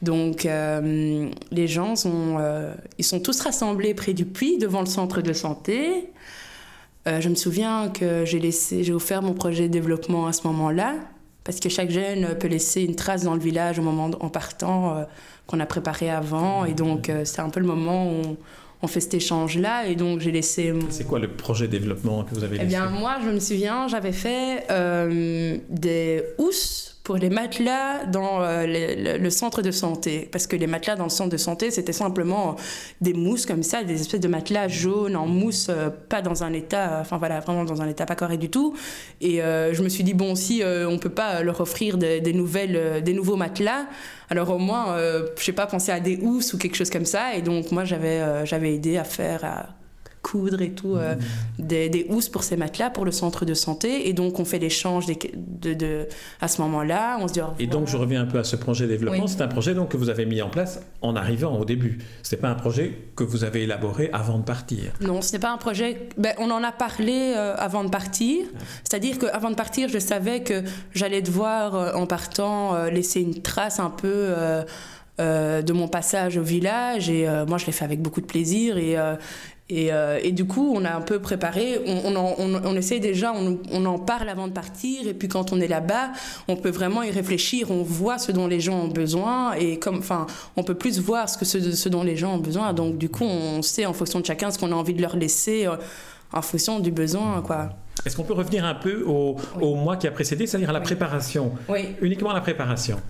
Donc 0.01 0.45
euh, 0.45 1.29
les 1.51 1.67
gens 1.67 1.95
sont, 1.95 2.37
euh, 2.39 2.73
ils 2.97 3.05
sont 3.05 3.19
tous 3.19 3.39
rassemblés 3.41 3.93
près 3.93 4.13
du 4.13 4.25
puits 4.25 4.57
devant 4.57 4.81
le 4.81 4.85
centre 4.85 5.21
de 5.21 5.33
santé. 5.33 6.09
Euh, 7.07 7.19
je 7.21 7.29
me 7.29 7.35
souviens 7.35 7.89
que 7.89 8.25
j'ai 8.25 8.39
laissé, 8.39 8.83
j'ai 8.83 8.93
offert 8.93 9.21
mon 9.21 9.33
projet 9.33 9.67
de 9.67 9.73
développement 9.73 10.27
à 10.27 10.33
ce 10.33 10.45
moment-là, 10.47 10.95
parce 11.43 11.59
que 11.59 11.69
chaque 11.69 11.89
jeune 11.89 12.37
peut 12.37 12.47
laisser 12.47 12.83
une 12.83 12.95
trace 12.95 13.23
dans 13.23 13.33
le 13.33 13.39
village 13.39 13.79
au 13.79 13.81
moment 13.81 14.11
en 14.19 14.29
partant 14.29 15.05
qu'on 15.47 15.59
a 15.61 15.65
préparé 15.65 16.09
avant, 16.09 16.65
et 16.65 16.73
donc 16.73 17.09
c'est 17.23 17.39
un 17.39 17.49
peu 17.49 17.61
le 17.61 17.65
moment 17.65 18.11
où 18.11 18.35
on 18.81 18.87
fait 18.87 18.99
cet 18.99 19.13
échange-là. 19.13 19.87
Et 19.87 19.95
donc, 19.95 20.19
j'ai 20.19 20.31
laissé. 20.31 20.73
C'est 20.89 21.07
quoi 21.07 21.19
le 21.19 21.29
projet 21.29 21.67
de 21.67 21.71
développement 21.71 22.23
que 22.25 22.35
vous 22.35 22.43
avez 22.43 22.57
laissé 22.57 22.65
Eh 22.65 22.67
bien, 22.67 22.89
moi, 22.89 23.17
je 23.23 23.29
me 23.29 23.39
souviens, 23.39 23.87
j'avais 23.87 24.11
fait 24.11 24.67
des 25.69 26.23
housses 26.37 26.96
pour 27.07 27.15
les 27.15 27.29
matelas 27.29 28.03
dans 28.03 28.41
euh, 28.41 29.17
le, 29.17 29.29
centre 29.29 29.61
de 29.61 29.71
santé. 29.71 30.27
Parce 30.29 30.45
que 30.45 30.57
les 30.57 30.67
matelas 30.67 30.97
dans 30.97 31.05
le 31.05 31.09
centre 31.09 31.29
de 31.29 31.37
santé, 31.37 31.71
c'était 31.71 31.93
simplement 31.93 32.57
des 32.99 33.13
mousses 33.13 33.45
comme 33.45 33.63
ça, 33.63 33.85
des 33.85 34.01
espèces 34.01 34.19
de 34.19 34.27
matelas 34.27 34.67
jaunes 34.67 35.15
en 35.15 35.25
mousse, 35.25 35.67
euh, 35.69 35.89
pas 35.89 36.21
dans 36.21 36.43
un 36.43 36.51
état, 36.51 36.97
enfin 36.99 37.17
voilà, 37.17 37.39
vraiment 37.39 37.63
dans 37.63 37.81
un 37.81 37.87
état 37.87 38.05
pas 38.05 38.17
correct 38.17 38.39
du 38.39 38.49
tout. 38.49 38.75
Et 39.21 39.41
euh, 39.41 39.73
je 39.73 39.83
me 39.83 39.87
suis 39.87 40.03
dit, 40.03 40.13
bon, 40.13 40.35
si 40.35 40.61
on 40.65 40.99
peut 40.99 41.09
pas 41.09 41.43
leur 41.43 41.61
offrir 41.61 41.97
des, 41.97 42.33
nouvelles, 42.33 43.01
des 43.01 43.13
nouveaux 43.13 43.37
matelas, 43.37 43.85
alors 44.29 44.49
au 44.49 44.57
moins, 44.57 44.97
je 44.97 45.41
sais 45.41 45.53
pas, 45.53 45.65
penser 45.65 45.93
à 45.93 46.01
des 46.01 46.17
housses 46.21 46.53
ou 46.53 46.57
quelque 46.57 46.75
chose 46.75 46.89
comme 46.89 47.05
ça. 47.05 47.35
Et 47.35 47.41
donc 47.41 47.71
moi, 47.71 47.85
j'avais 47.85 48.45
j'avais 48.45 48.73
aidé 48.73 48.97
à 48.97 49.05
faire, 49.05 49.45
à 49.45 49.67
coudre 50.21 50.61
et 50.61 50.71
tout, 50.71 50.95
euh, 50.95 51.15
des, 51.59 51.89
des, 51.89 52.05
housses 52.09 52.29
pour 52.29 52.43
ces 52.43 52.57
matelas 52.57 52.89
pour 52.89 53.05
le 53.05 53.11
centre 53.11 53.45
de 53.45 53.53
santé. 53.53 54.09
Et 54.09 54.13
donc, 54.13 54.39
on 54.39 54.45
fait 54.45 54.59
l'échange 54.59 55.05
de, 55.05 55.73
de, 55.73 56.07
à 56.41 56.47
ce 56.47 56.61
moment-là. 56.61 57.17
On 57.21 57.27
se 57.27 57.33
dit 57.33 57.39
Et 57.59 57.67
donc, 57.67 57.87
je 57.87 57.97
reviens 57.97 58.21
un 58.21 58.25
peu 58.25 58.39
à 58.39 58.43
ce 58.43 58.55
projet 58.55 58.85
de 58.85 58.91
développement. 58.91 59.27
C'est 59.27 59.41
un 59.41 59.47
projet 59.47 59.73
donc, 59.73 59.89
que 59.89 59.97
vous 59.97 60.09
avez 60.09 60.25
mis 60.25 60.41
en 60.41 60.49
place 60.49 60.81
en 61.01 61.15
arrivant 61.15 61.57
au 61.57 61.65
début. 61.65 61.99
Ce 62.23 62.35
n'est 62.35 62.41
pas 62.41 62.49
un 62.49 62.55
projet 62.55 62.97
que 63.15 63.23
vous 63.23 63.43
avez 63.43 63.63
élaboré 63.63 64.09
avant 64.13 64.37
de 64.37 64.43
partir. 64.43 64.91
Non, 65.01 65.21
ce 65.21 65.33
n'est 65.33 65.39
pas 65.39 65.51
un 65.51 65.57
projet. 65.57 66.09
Ben, 66.17 66.33
on 66.39 66.51
en 66.51 66.63
a 66.63 66.71
parlé 66.71 67.33
euh, 67.35 67.55
avant 67.57 67.83
de 67.83 67.89
partir. 67.89 68.45
C'est-à-dire 68.83 69.19
qu'avant 69.19 69.49
de 69.49 69.55
partir, 69.55 69.89
je 69.89 69.99
savais 69.99 70.41
que 70.43 70.63
j'allais 70.93 71.21
devoir, 71.21 71.75
euh, 71.75 71.93
en 71.93 72.05
partant, 72.05 72.85
laisser 72.85 73.21
une 73.21 73.41
trace 73.41 73.79
un 73.79 73.89
peu. 73.89 74.33
de 75.19 75.73
mon 75.73 75.87
passage 75.87 76.37
au 76.37 76.43
village 76.43 77.09
et 77.09 77.27
moi 77.47 77.57
je 77.57 77.65
l'ai 77.65 77.71
fait 77.71 77.85
avec 77.85 78.01
beaucoup 78.01 78.21
de 78.21 78.27
plaisir 78.27 78.77
et, 78.77 78.95
et, 79.69 79.91
euh, 79.91 80.19
et, 80.23 80.31
du 80.31 80.45
coup, 80.45 80.71
on 80.73 80.85
a 80.85 80.91
un 80.95 81.01
peu 81.01 81.19
préparé, 81.19 81.81
on, 81.85 82.15
on, 82.15 82.35
on, 82.37 82.61
on 82.63 82.75
essaie 82.75 82.99
déjà, 82.99 83.33
on, 83.33 83.85
en 83.85 83.99
parle 83.99 84.29
avant 84.29 84.47
de 84.47 84.53
partir, 84.53 85.05
et 85.05 85.13
puis 85.13 85.27
quand 85.27 85.51
on 85.51 85.59
est 85.59 85.67
là-bas, 85.67 86.11
on 86.47 86.55
peut 86.55 86.69
vraiment 86.69 87.03
y 87.03 87.11
réfléchir, 87.11 87.69
on 87.69 87.83
voit 87.83 88.17
ce 88.17 88.31
dont 88.31 88.47
les 88.47 88.61
gens 88.61 88.79
ont 88.79 88.87
besoin, 88.87 89.53
et 89.53 89.77
comme, 89.77 89.97
enfin, 89.97 90.25
on 90.55 90.63
peut 90.63 90.75
plus 90.75 90.99
voir 90.99 91.27
ce, 91.27 91.37
que 91.37 91.43
ce, 91.43 91.71
ce, 91.71 91.89
dont 91.89 92.03
les 92.03 92.15
gens 92.15 92.35
ont 92.35 92.39
besoin. 92.39 92.71
Donc, 92.71 92.97
du 92.97 93.09
coup, 93.09 93.25
on 93.25 93.61
sait 93.61 93.85
en 93.85 93.93
fonction 93.93 94.21
de 94.21 94.25
chacun 94.25 94.51
ce 94.51 94.57
qu'on 94.57 94.71
a 94.71 94.75
envie 94.75 94.93
de 94.93 95.01
leur 95.01 95.17
laisser, 95.17 95.67
euh, 95.67 95.75
en 96.31 96.41
fonction 96.41 96.79
du 96.79 96.91
besoin, 96.91 97.41
quoi. 97.41 97.69
Est-ce 98.05 98.15
qu'on 98.15 98.23
peut 98.23 98.33
revenir 98.33 98.63
un 98.63 98.75
peu 98.75 99.03
au, 99.05 99.35
au 99.59 99.75
mois 99.75 99.97
qui 99.97 100.07
a 100.07 100.11
précédé, 100.11 100.47
c'est-à-dire 100.47 100.69
à 100.69 100.73
la 100.73 100.81
préparation? 100.81 101.51
Oui. 101.67 101.95
Uniquement 102.01 102.31
la 102.31 102.41
préparation 102.41 103.01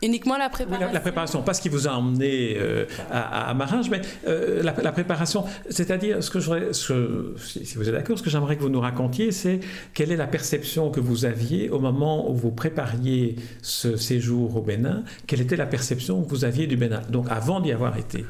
Uniquement 0.00 0.36
la 0.36 0.48
préparation. 0.48 0.92
la, 0.92 1.00
préparation, 1.00 1.42
pas 1.42 1.54
ce 1.54 1.60
qui 1.60 1.68
vous 1.68 1.88
a 1.88 1.92
emmené 1.92 2.56
euh, 2.56 2.84
à, 3.10 3.50
à, 3.50 3.54
Maringe, 3.54 3.90
mais 3.90 4.00
euh, 4.28 4.62
la, 4.62 4.92
préparation, 4.92 5.44
c'est-à-dire 5.70 6.22
ce 6.22 6.30
que 6.30 6.38
je, 6.38 6.72
ce, 6.72 7.34
si 7.36 7.74
vous 7.74 7.88
êtes 7.88 7.94
d'accord, 7.94 8.16
ce 8.16 8.22
que 8.22 8.30
j'aimerais 8.30 8.56
que 8.56 8.62
vous 8.62 8.68
nous 8.68 8.80
racontiez, 8.80 9.32
c'est 9.32 9.58
quelle 9.94 10.12
est 10.12 10.16
la 10.16 10.28
perception 10.28 10.90
que 10.90 11.00
vous 11.00 11.24
aviez 11.24 11.68
au 11.68 11.80
moment 11.80 12.30
où 12.30 12.34
vous 12.34 12.52
prépariez 12.52 13.36
ce 13.60 13.96
séjour 13.96 14.56
au 14.56 14.62
Bénin, 14.62 15.02
quelle 15.26 15.40
était 15.40 15.56
la 15.56 15.66
perception 15.66 16.22
que 16.22 16.28
vous 16.28 16.44
aviez 16.44 16.68
du 16.68 16.76
Bénin, 16.76 17.02
donc 17.08 17.26
avant 17.28 17.60
d'y 17.60 17.72
avoir 17.72 17.96
été, 17.96 18.24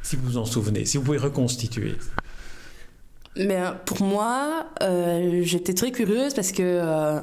si 0.00 0.16
vous 0.16 0.24
vous 0.26 0.38
en 0.38 0.46
souvenez, 0.46 0.86
si 0.86 0.96
vous 0.96 1.04
pouvez 1.04 1.18
reconstituer. 1.18 1.96
Mais 3.36 3.60
euh, 3.60 3.72
pour 3.84 4.02
moi, 4.02 4.70
j'étais 5.42 5.74
très 5.74 5.92
curieuse 5.92 6.32
parce 6.32 6.52
que 6.52 7.20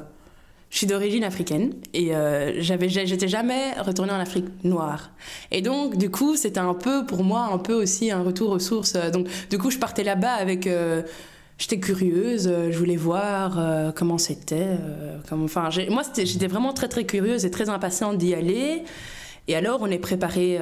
je 0.70 0.78
suis 0.78 0.86
d'origine 0.86 1.24
africaine 1.24 1.72
et 1.94 2.14
euh, 2.14 2.60
j'avais, 2.60 2.88
j'étais 2.88 3.28
jamais 3.28 3.72
retournée 3.80 4.12
en 4.12 4.20
Afrique 4.20 4.46
noire. 4.64 5.10
Et 5.50 5.62
donc, 5.62 5.96
du 5.96 6.10
coup, 6.10 6.36
c'était 6.36 6.60
un 6.60 6.74
peu 6.74 7.06
pour 7.06 7.24
moi 7.24 7.48
un 7.52 7.58
peu 7.58 7.72
aussi 7.72 8.10
un 8.10 8.22
retour 8.22 8.50
aux 8.50 8.58
sources. 8.58 8.94
Donc, 8.94 9.28
du 9.48 9.58
coup, 9.58 9.70
je 9.70 9.78
partais 9.78 10.04
là-bas 10.04 10.32
avec. 10.32 10.66
Euh, 10.66 11.02
j'étais 11.56 11.80
curieuse, 11.80 12.52
je 12.70 12.78
voulais 12.78 12.96
voir 12.96 13.58
euh, 13.58 13.92
comment 13.92 14.18
c'était. 14.18 14.76
Enfin, 15.24 15.36
moi, 15.88 16.02
j'étais 16.16 16.46
vraiment 16.46 16.74
très 16.74 16.88
très 16.88 17.04
curieuse 17.04 17.46
et 17.46 17.50
très 17.50 17.70
impatiente 17.70 18.18
d'y 18.18 18.34
aller. 18.34 18.84
Et 19.48 19.56
alors, 19.56 19.78
on 19.80 19.90
est 19.90 19.98
préparé 19.98 20.58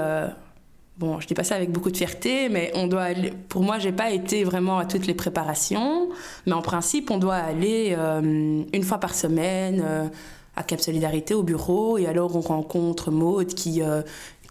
Bon, 0.98 1.20
je 1.20 1.26
dis 1.26 1.34
pas 1.34 1.44
ça 1.44 1.56
avec 1.56 1.70
beaucoup 1.70 1.90
de 1.90 1.96
fierté, 1.96 2.48
mais 2.48 2.72
on 2.74 2.86
doit 2.86 3.08
pour 3.50 3.62
moi, 3.62 3.78
j'ai 3.78 3.92
pas 3.92 4.12
été 4.12 4.44
vraiment 4.44 4.78
à 4.78 4.86
toutes 4.86 5.06
les 5.06 5.12
préparations, 5.12 6.08
mais 6.46 6.54
en 6.54 6.62
principe, 6.62 7.10
on 7.10 7.18
doit 7.18 7.34
aller 7.34 7.94
euh, 7.98 8.62
une 8.72 8.82
fois 8.82 8.96
par 8.96 9.14
semaine 9.14 9.82
euh, 9.84 10.08
à 10.56 10.62
Cap 10.62 10.80
Solidarité 10.80 11.34
au 11.34 11.42
bureau, 11.42 11.98
et 11.98 12.06
alors 12.06 12.34
on 12.34 12.40
rencontre 12.40 13.10
Maude 13.10 13.48
qui, 13.48 13.82
euh, 13.82 14.00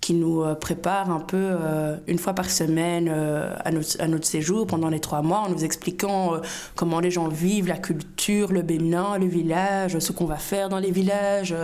qui 0.02 0.14
nous 0.14 0.44
prépare 0.62 1.10
un 1.10 1.20
peu 1.20 1.58
une 2.06 2.20
fois 2.20 2.34
par 2.34 2.52
semaine 2.52 3.10
à 3.10 3.72
notre, 3.72 4.00
à, 4.00 4.08
notre, 4.08 4.28
séjour 4.28 4.68
pendant 4.68 4.90
les 4.90 5.00
trois 5.00 5.24
mois, 5.24 5.40
en 5.40 5.50
nous 5.50 5.66
expliquant 5.66 6.34
comment 6.76 7.00
les 7.00 7.10
gens 7.10 7.28
vivent, 7.28 7.68
la 7.68 7.80
culture, 7.80 8.52
le 8.52 8.62
Bénin, 8.62 9.18
le 9.18 9.26
village, 9.26 9.98
ce 9.98 10.12
qu'on 10.12 10.26
va 10.26 10.38
faire 10.38 10.70
dans 10.70 10.78
les 10.78 10.92
villages, 10.92 11.56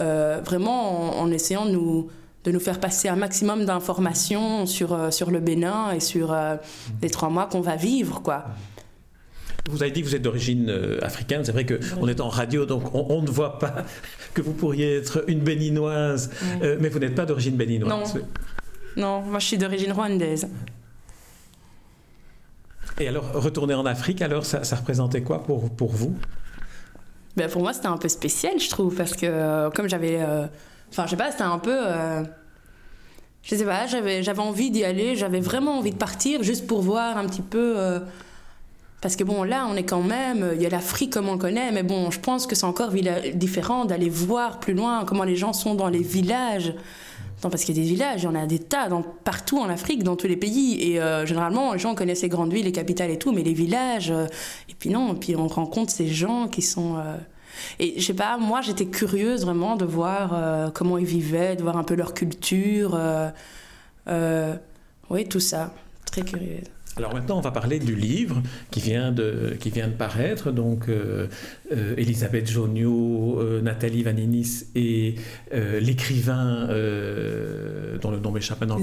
vraiment 0.00 1.20
en 1.20 1.30
essayant 1.30 1.66
de 1.66 1.72
nous 1.72 2.08
de 2.44 2.52
nous 2.52 2.60
faire 2.60 2.78
passer 2.78 3.08
un 3.08 3.16
maximum 3.16 3.64
d'informations 3.64 4.66
sur, 4.66 4.92
euh, 4.92 5.10
sur 5.10 5.30
le 5.30 5.40
Bénin 5.40 5.92
et 5.92 6.00
sur 6.00 6.32
euh, 6.32 6.56
les 7.02 7.10
trois 7.10 7.30
mois 7.30 7.46
qu'on 7.46 7.62
va 7.62 7.76
vivre, 7.76 8.20
quoi. 8.22 8.44
Vous 9.70 9.82
avez 9.82 9.90
dit 9.90 10.02
que 10.02 10.06
vous 10.06 10.14
êtes 10.14 10.22
d'origine 10.22 10.68
euh, 10.68 10.98
africaine. 11.02 11.42
C'est 11.42 11.52
vrai 11.52 11.64
qu'on 11.64 12.06
est 12.06 12.20
en 12.20 12.28
radio, 12.28 12.66
donc 12.66 12.94
on, 12.94 13.22
ne 13.22 13.30
voit 13.30 13.58
pas 13.58 13.76
que 14.34 14.42
vous 14.42 14.52
pourriez 14.52 14.96
être 14.96 15.24
une 15.26 15.40
béninoise, 15.40 16.30
mais 16.60 16.90
vous 16.90 16.98
n'êtes 16.98 17.14
pas 17.14 17.24
d'origine 17.24 17.56
béninoise. 17.56 18.14
Non. 18.14 18.22
non, 18.96 19.22
moi 19.22 19.38
je 19.38 19.46
suis 19.46 19.58
d'origine 19.58 19.92
rwandaise. 19.92 20.48
Et 23.00 23.08
alors, 23.08 23.32
retourner 23.32 23.72
en 23.72 23.86
Afrique, 23.86 24.20
alors, 24.20 24.44
ça, 24.44 24.64
ça 24.64 24.76
représentait 24.76 25.22
quoi 25.22 25.42
pour, 25.42 25.70
pour 25.70 25.92
vous? 25.92 26.14
Ben, 27.36 27.50
Pour 27.50 27.62
moi, 27.62 27.72
c'était 27.72 27.88
un 27.88 27.96
peu 27.96 28.08
spécial, 28.08 28.60
je 28.60 28.68
trouve, 28.68 28.94
parce 28.94 29.14
que 29.14 29.70
comme 29.70 29.88
j'avais 29.88 30.20
Enfin, 30.90 31.06
je 31.06 31.10
sais 31.10 31.16
pas, 31.16 31.30
c'était 31.30 31.42
un 31.42 31.58
peu. 31.58 31.76
Euh, 31.76 32.22
je 33.42 33.56
sais 33.56 33.64
pas, 33.64 33.86
j'avais, 33.86 34.22
j'avais 34.22 34.40
envie 34.40 34.70
d'y 34.70 34.84
aller, 34.84 35.16
j'avais 35.16 35.40
vraiment 35.40 35.78
envie 35.78 35.90
de 35.90 35.96
partir 35.96 36.42
juste 36.42 36.66
pour 36.66 36.80
voir 36.80 37.18
un 37.18 37.26
petit 37.26 37.42
peu. 37.42 37.74
Euh, 37.76 38.00
parce 39.02 39.16
que 39.16 39.24
bon, 39.24 39.42
là, 39.42 39.66
on 39.68 39.76
est 39.76 39.84
quand 39.84 40.00
même. 40.00 40.52
Il 40.54 40.62
y 40.62 40.66
a 40.66 40.70
l'Afrique 40.70 41.12
comme 41.12 41.28
on 41.28 41.36
connaît, 41.36 41.70
mais 41.72 41.82
bon, 41.82 42.10
je 42.10 42.20
pense 42.20 42.46
que 42.46 42.54
c'est 42.54 42.64
encore 42.64 42.90
différent 43.34 43.84
d'aller 43.84 44.08
voir 44.08 44.60
plus 44.60 44.72
loin 44.72 45.04
comment 45.04 45.24
les 45.24 45.36
gens 45.36 45.52
sont 45.52 45.74
dans 45.74 45.88
les 45.88 46.02
villages. 46.02 46.74
Non, 47.42 47.50
parce 47.50 47.64
qu'il 47.64 47.76
y 47.76 47.80
a 47.80 47.82
des 47.82 47.88
villages, 47.88 48.22
il 48.22 48.24
y 48.24 48.28
en 48.28 48.34
a 48.34 48.46
des 48.46 48.60
tas 48.60 48.88
dans, 48.88 49.02
partout 49.02 49.58
en 49.58 49.68
Afrique, 49.68 50.04
dans 50.04 50.16
tous 50.16 50.28
les 50.28 50.38
pays. 50.38 50.80
Et 50.80 51.02
euh, 51.02 51.26
généralement, 51.26 51.74
les 51.74 51.78
gens 51.78 51.94
connaissent 51.94 52.22
les 52.22 52.30
grandes 52.30 52.54
villes, 52.54 52.64
les 52.64 52.72
capitales 52.72 53.10
et 53.10 53.18
tout, 53.18 53.32
mais 53.32 53.42
les 53.42 53.52
villages. 53.52 54.10
et 54.70 54.74
puis 54.74 54.88
non, 54.88 55.14
puis 55.16 55.36
on 55.36 55.48
rencontre 55.48 55.92
ces 55.92 56.06
gens 56.06 56.48
qui 56.48 56.62
sont. 56.62 56.96
Et 57.78 58.00
je 58.00 58.04
sais 58.04 58.14
pas, 58.14 58.36
moi 58.38 58.60
j'étais 58.60 58.86
curieuse 58.86 59.44
vraiment 59.44 59.76
de 59.76 59.84
voir 59.84 60.32
euh, 60.32 60.70
comment 60.70 60.98
ils 60.98 61.06
vivaient, 61.06 61.56
de 61.56 61.62
voir 61.62 61.76
un 61.76 61.84
peu 61.84 61.94
leur 61.94 62.14
culture. 62.14 62.94
Euh, 62.94 63.30
euh, 64.08 64.54
oui, 65.10 65.26
tout 65.28 65.40
ça. 65.40 65.72
Très 66.06 66.22
curieuse. 66.22 66.64
Alors 66.96 67.12
maintenant, 67.12 67.38
on 67.38 67.40
va 67.40 67.50
parler 67.50 67.80
du 67.80 67.96
livre 67.96 68.40
qui 68.70 68.80
vient 68.80 69.10
de, 69.10 69.56
qui 69.58 69.70
vient 69.70 69.88
de 69.88 69.94
paraître. 69.94 70.52
Donc, 70.52 70.88
euh, 71.72 71.94
Elisabeth 71.96 72.50
Jonio, 72.50 73.40
euh, 73.40 73.60
Nathalie 73.62 74.02
Vaninis 74.02 74.66
et 74.74 75.14
l'écrivain 75.80 76.66
dont 78.00 78.10
le 78.10 78.18
nom 78.18 78.30
m'échappe 78.32 78.60
maintenant, 78.60 78.78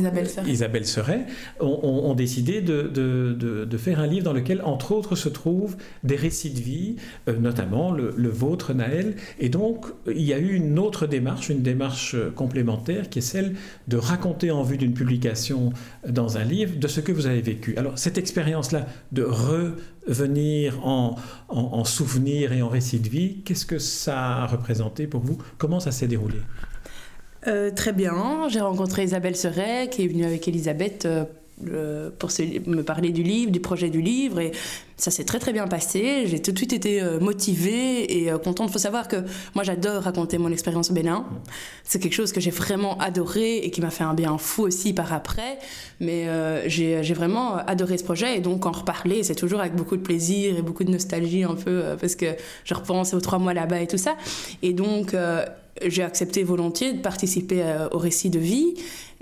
Isabelle 0.47 0.85
Seret, 0.85 1.25
ont, 1.59 2.13
décidé 2.13 2.61
de, 2.61 2.83
de, 2.83 3.65
de, 3.65 3.77
faire 3.77 4.00
un 4.00 4.07
livre 4.07 4.25
dans 4.25 4.33
lequel, 4.33 4.61
entre 4.63 4.93
autres, 4.93 5.15
se 5.15 5.29
trouvent 5.29 5.75
des 6.03 6.15
récits 6.15 6.51
de 6.51 6.59
vie, 6.59 6.95
notamment 7.27 7.91
le, 7.91 8.13
le, 8.15 8.29
vôtre, 8.29 8.73
Naël. 8.73 9.15
Et 9.39 9.50
donc, 9.50 9.85
il 10.07 10.21
y 10.21 10.33
a 10.33 10.39
eu 10.39 10.53
une 10.53 10.79
autre 10.79 11.07
démarche, 11.07 11.50
une 11.50 11.61
démarche 11.61 12.15
complémentaire, 12.35 13.09
qui 13.09 13.19
est 13.19 13.23
celle 13.23 13.55
de 13.88 13.97
raconter 13.97 14.51
en 14.51 14.63
vue 14.63 14.77
d'une 14.77 14.93
publication 14.93 15.73
dans 16.07 16.38
un 16.38 16.43
livre 16.43 16.79
de 16.79 16.88
ce 16.88 17.01
que 17.01 17.11
vous 17.11 17.27
avez 17.27 17.41
vécu. 17.41 17.75
Alors, 17.77 17.97
cette 17.97 18.17
expérience-là 18.17 18.88
de 19.11 19.23
revenir 20.08 20.86
en, 20.86 21.15
en, 21.50 21.84
souvenir 21.84 22.53
et 22.53 22.62
en 22.62 22.70
récit 22.70 23.00
de 23.00 23.10
vie, 23.10 23.41
qu'est-ce 23.43 23.65
que 23.65 23.79
ça 23.79 24.43
a 24.43 24.48
représenté 24.48 25.08
pour 25.08 25.22
vous? 25.22 25.38
Comment 25.58 25.79
ça 25.79 25.91
s'est 25.91 26.08
déroulé? 26.08 26.38
Euh, 27.48 27.72
Très 27.72 27.93
bien. 27.93 28.48
J'ai 28.50 28.62
rencontré 28.62 29.03
Isabelle 29.03 29.36
Seret, 29.36 29.89
qui 29.89 30.03
est 30.03 30.08
venue 30.08 30.25
avec 30.25 30.48
Elisabeth 30.48 31.08
pour 32.20 32.30
me 32.68 32.82
parler 32.82 33.12
du 33.12 33.24
livre, 33.24 33.51
du 33.51 33.60
projet 33.60 33.89
du 33.89 34.01
livre. 34.01 34.39
Et 34.39 34.51
ça 35.01 35.10
s'est 35.10 35.24
très 35.24 35.39
très 35.39 35.51
bien 35.51 35.68
passé. 35.68 36.27
J'ai 36.27 36.39
tout 36.39 36.51
de 36.51 36.58
suite 36.58 36.74
été 36.74 37.01
euh, 37.01 37.20
motivée 37.20 38.20
et 38.20 38.32
euh, 38.32 38.38
contente. 38.38 38.70
Il 38.70 38.74
faut 38.74 38.80
savoir 38.80 39.08
que 39.08 39.18
moi 39.56 39.63
j'adore 39.63 40.03
raconter 40.03 40.38
mon 40.38 40.51
expérience 40.51 40.91
au 40.91 40.94
Bénin. 40.94 41.25
C'est 41.84 42.00
quelque 42.00 42.13
chose 42.13 42.32
que 42.32 42.39
j'ai 42.39 42.51
vraiment 42.51 43.00
adoré 43.00 43.58
et 43.58 43.72
qui 43.72 43.82
m'a 43.82 43.89
fait 43.89 44.03
un 44.03 44.13
bien 44.13 44.38
fou 44.38 44.62
aussi 44.62 44.94
par 44.94 45.12
après. 45.12 45.58
Mais 46.00 46.27
euh, 46.27 46.70
j'ai 46.70 47.13
vraiment 47.13 47.56
adoré 47.56 47.98
ce 47.98 48.03
projet 48.03 48.38
et 48.38 48.41
donc 48.41 48.68
en 48.68 48.72
reparler, 48.72 49.24
c'est 49.24 49.34
toujours 49.34 49.60
avec 49.60 49.75
beaucoup 49.75 49.98
de 49.98 50.03
plaisir 50.03 50.56
et 50.56 50.62
beaucoup 50.62 50.84
de 50.84 50.91
nostalgie 50.91 51.44
un 51.44 51.56
peu 51.56 51.82
parce 52.00 52.15
que 52.15 52.27
je 52.63 52.74
repense 52.75 53.15
aux 53.15 53.22
trois 53.22 53.39
mois 53.39 53.56
là-bas 53.56 53.82
et 53.82 53.88
tout 53.88 53.98
ça. 53.98 54.15
Et 54.62 54.74
donc 54.74 55.15
j'ai 55.84 56.03
accepté 56.03 56.44
volontiers 56.44 56.94
de 56.94 57.01
participer 57.01 57.63
au 57.91 57.98
récit 57.98 58.30
de 58.30 58.39
vie 58.39 58.75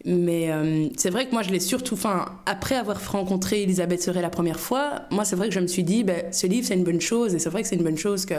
Mais 0.05 0.51
euh, 0.51 0.87
c'est 0.97 1.09
vrai 1.09 1.27
que 1.27 1.31
moi, 1.31 1.41
je 1.41 1.49
l'ai 1.49 1.59
surtout, 1.59 1.95
enfin, 1.95 2.25
après 2.45 2.75
avoir 2.75 2.99
rencontré 3.11 3.63
Elisabeth 3.63 4.01
Serret 4.01 4.21
la 4.21 4.29
première 4.29 4.59
fois, 4.59 5.03
moi, 5.11 5.25
c'est 5.25 5.35
vrai 5.35 5.49
que 5.49 5.55
je 5.55 5.59
me 5.59 5.67
suis 5.67 5.83
dit, 5.83 6.03
ben, 6.03 6.31
ce 6.31 6.47
livre, 6.47 6.67
c'est 6.67 6.75
une 6.75 6.83
bonne 6.83 7.01
chose, 7.01 7.35
et 7.35 7.39
c'est 7.39 7.49
vrai 7.49 7.61
que 7.61 7.67
c'est 7.67 7.75
une 7.75 7.83
bonne 7.83 7.97
chose 7.97 8.25
que 8.25 8.35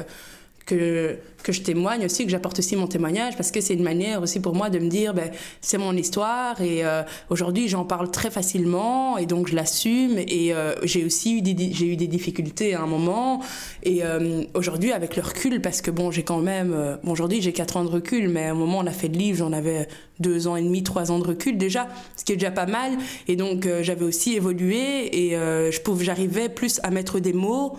que, 0.66 1.16
que 1.42 1.52
je 1.52 1.62
témoigne 1.62 2.04
aussi, 2.04 2.24
que 2.24 2.30
j'apporte 2.30 2.58
aussi 2.58 2.76
mon 2.76 2.86
témoignage, 2.86 3.36
parce 3.36 3.50
que 3.50 3.60
c'est 3.60 3.74
une 3.74 3.82
manière 3.82 4.22
aussi 4.22 4.40
pour 4.40 4.54
moi 4.54 4.70
de 4.70 4.78
me 4.78 4.88
dire, 4.88 5.14
ben, 5.14 5.30
c'est 5.60 5.78
mon 5.78 5.96
histoire 5.96 6.60
et 6.60 6.84
euh, 6.84 7.02
aujourd'hui 7.28 7.68
j'en 7.68 7.84
parle 7.84 8.10
très 8.10 8.30
facilement 8.30 9.18
et 9.18 9.26
donc 9.26 9.48
je 9.48 9.56
l'assume 9.56 10.18
et 10.18 10.52
euh, 10.52 10.74
j'ai 10.82 11.04
aussi 11.04 11.38
eu 11.38 11.42
des, 11.42 11.72
j'ai 11.72 11.86
eu 11.86 11.96
des 11.96 12.06
difficultés 12.06 12.74
à 12.74 12.82
un 12.82 12.86
moment 12.86 13.40
et 13.82 14.04
euh, 14.04 14.42
aujourd'hui 14.54 14.92
avec 14.92 15.16
le 15.16 15.22
recul, 15.22 15.60
parce 15.60 15.80
que 15.80 15.90
bon 15.90 16.10
j'ai 16.10 16.22
quand 16.22 16.40
même, 16.40 16.98
bon, 17.02 17.12
aujourd'hui 17.12 17.40
j'ai 17.40 17.52
4 17.52 17.76
ans 17.78 17.84
de 17.84 17.90
recul, 17.90 18.28
mais 18.28 18.46
à 18.46 18.50
un 18.52 18.54
moment 18.54 18.78
on 18.78 18.86
a 18.86 18.92
fait 18.92 19.08
le 19.08 19.16
livre, 19.16 19.38
j'en 19.38 19.52
avais 19.52 19.88
2 20.20 20.48
ans 20.48 20.56
et 20.56 20.62
demi, 20.62 20.82
3 20.82 21.10
ans 21.10 21.18
de 21.18 21.26
recul 21.26 21.56
déjà, 21.58 21.88
ce 22.16 22.24
qui 22.24 22.32
est 22.32 22.36
déjà 22.36 22.50
pas 22.50 22.66
mal 22.66 22.92
et 23.28 23.36
donc 23.36 23.68
j'avais 23.82 24.04
aussi 24.04 24.34
évolué 24.34 25.26
et 25.26 25.30
je 25.32 25.80
j'arrivais 26.00 26.48
plus 26.48 26.80
à 26.82 26.90
mettre 26.90 27.18
des 27.20 27.32
mots 27.32 27.76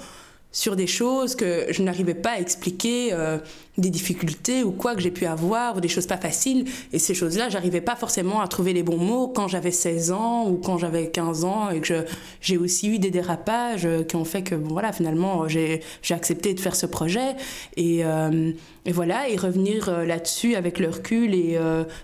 sur 0.51 0.75
des 0.75 0.87
choses 0.87 1.35
que 1.35 1.67
je 1.69 1.81
n'arrivais 1.81 2.13
pas 2.13 2.31
à 2.31 2.39
expliquer, 2.39 3.09
euh, 3.13 3.37
des 3.77 3.89
difficultés 3.89 4.63
ou 4.63 4.71
quoi 4.71 4.95
que 4.95 5.01
j'ai 5.01 5.11
pu 5.11 5.25
avoir, 5.25 5.77
ou 5.77 5.79
des 5.79 5.87
choses 5.87 6.05
pas 6.05 6.17
faciles. 6.17 6.65
Et 6.91 6.99
ces 6.99 7.13
choses-là, 7.13 7.47
j'arrivais 7.49 7.79
pas 7.79 7.95
forcément 7.95 8.41
à 8.41 8.47
trouver 8.47 8.73
les 8.73 8.83
bons 8.83 8.97
mots 8.97 9.29
quand 9.29 9.47
j'avais 9.47 9.71
16 9.71 10.11
ans 10.11 10.49
ou 10.49 10.57
quand 10.57 10.77
j'avais 10.77 11.09
15 11.09 11.45
ans 11.45 11.69
et 11.69 11.79
que 11.79 12.05
j'ai 12.41 12.57
aussi 12.57 12.89
eu 12.89 12.99
des 12.99 13.11
dérapages 13.11 13.85
euh, 13.85 14.03
qui 14.03 14.17
ont 14.17 14.25
fait 14.25 14.43
que, 14.43 14.55
bon, 14.55 14.73
voilà, 14.73 14.91
finalement, 14.91 15.47
j'ai 15.47 15.81
accepté 16.09 16.53
de 16.53 16.59
faire 16.59 16.75
ce 16.75 16.85
projet. 16.85 17.35
Et, 17.77 18.03
euh, 18.03 18.51
et 18.85 18.91
voilà, 18.91 19.29
et 19.29 19.37
revenir 19.37 19.89
là-dessus 20.05 20.55
avec 20.55 20.79
le 20.79 20.89
recul 20.89 21.33
et 21.33 21.57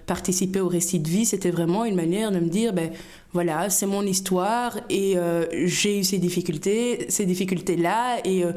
participer 0.05 0.59
au 0.59 0.67
récit 0.67 0.99
de 0.99 1.09
vie, 1.09 1.25
c'était 1.25 1.49
vraiment 1.49 1.85
une 1.85 1.95
manière 1.95 2.31
de 2.31 2.39
me 2.39 2.49
dire, 2.49 2.71
ben, 2.71 2.91
voilà, 3.33 3.69
c'est 3.69 3.85
mon 3.85 4.03
histoire 4.03 4.79
et 4.89 5.17
euh, 5.17 5.45
j'ai 5.65 5.99
eu 5.99 6.03
ces 6.03 6.17
difficultés, 6.17 7.05
ces 7.09 7.25
difficultés-là 7.25 8.19
et 8.23 8.45
euh, 8.45 8.53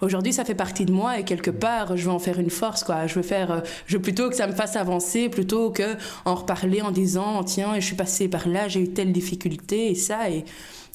aujourd'hui 0.00 0.32
ça 0.32 0.44
fait 0.44 0.54
partie 0.54 0.86
de 0.86 0.92
moi 0.92 1.18
et 1.18 1.24
quelque 1.24 1.50
part 1.50 1.96
je 1.96 2.06
veux 2.06 2.10
en 2.10 2.18
faire 2.18 2.40
une 2.40 2.50
force 2.50 2.84
quoi. 2.84 3.06
Je 3.06 3.14
veux 3.16 3.22
faire, 3.22 3.50
euh, 3.50 3.60
je 3.86 3.96
veux 3.96 4.02
plutôt 4.02 4.30
que 4.30 4.36
ça 4.36 4.46
me 4.46 4.52
fasse 4.52 4.76
avancer 4.76 5.28
plutôt 5.28 5.70
que 5.70 5.96
en 6.24 6.36
reparler 6.36 6.80
en 6.80 6.90
disant 6.90 7.44
tiens 7.44 7.74
je 7.74 7.84
suis 7.84 7.96
passée 7.96 8.28
par 8.28 8.48
là, 8.48 8.66
j'ai 8.66 8.80
eu 8.80 8.88
telle 8.88 9.12
difficulté 9.12 9.90
et 9.90 9.94
ça 9.94 10.30
et, 10.30 10.44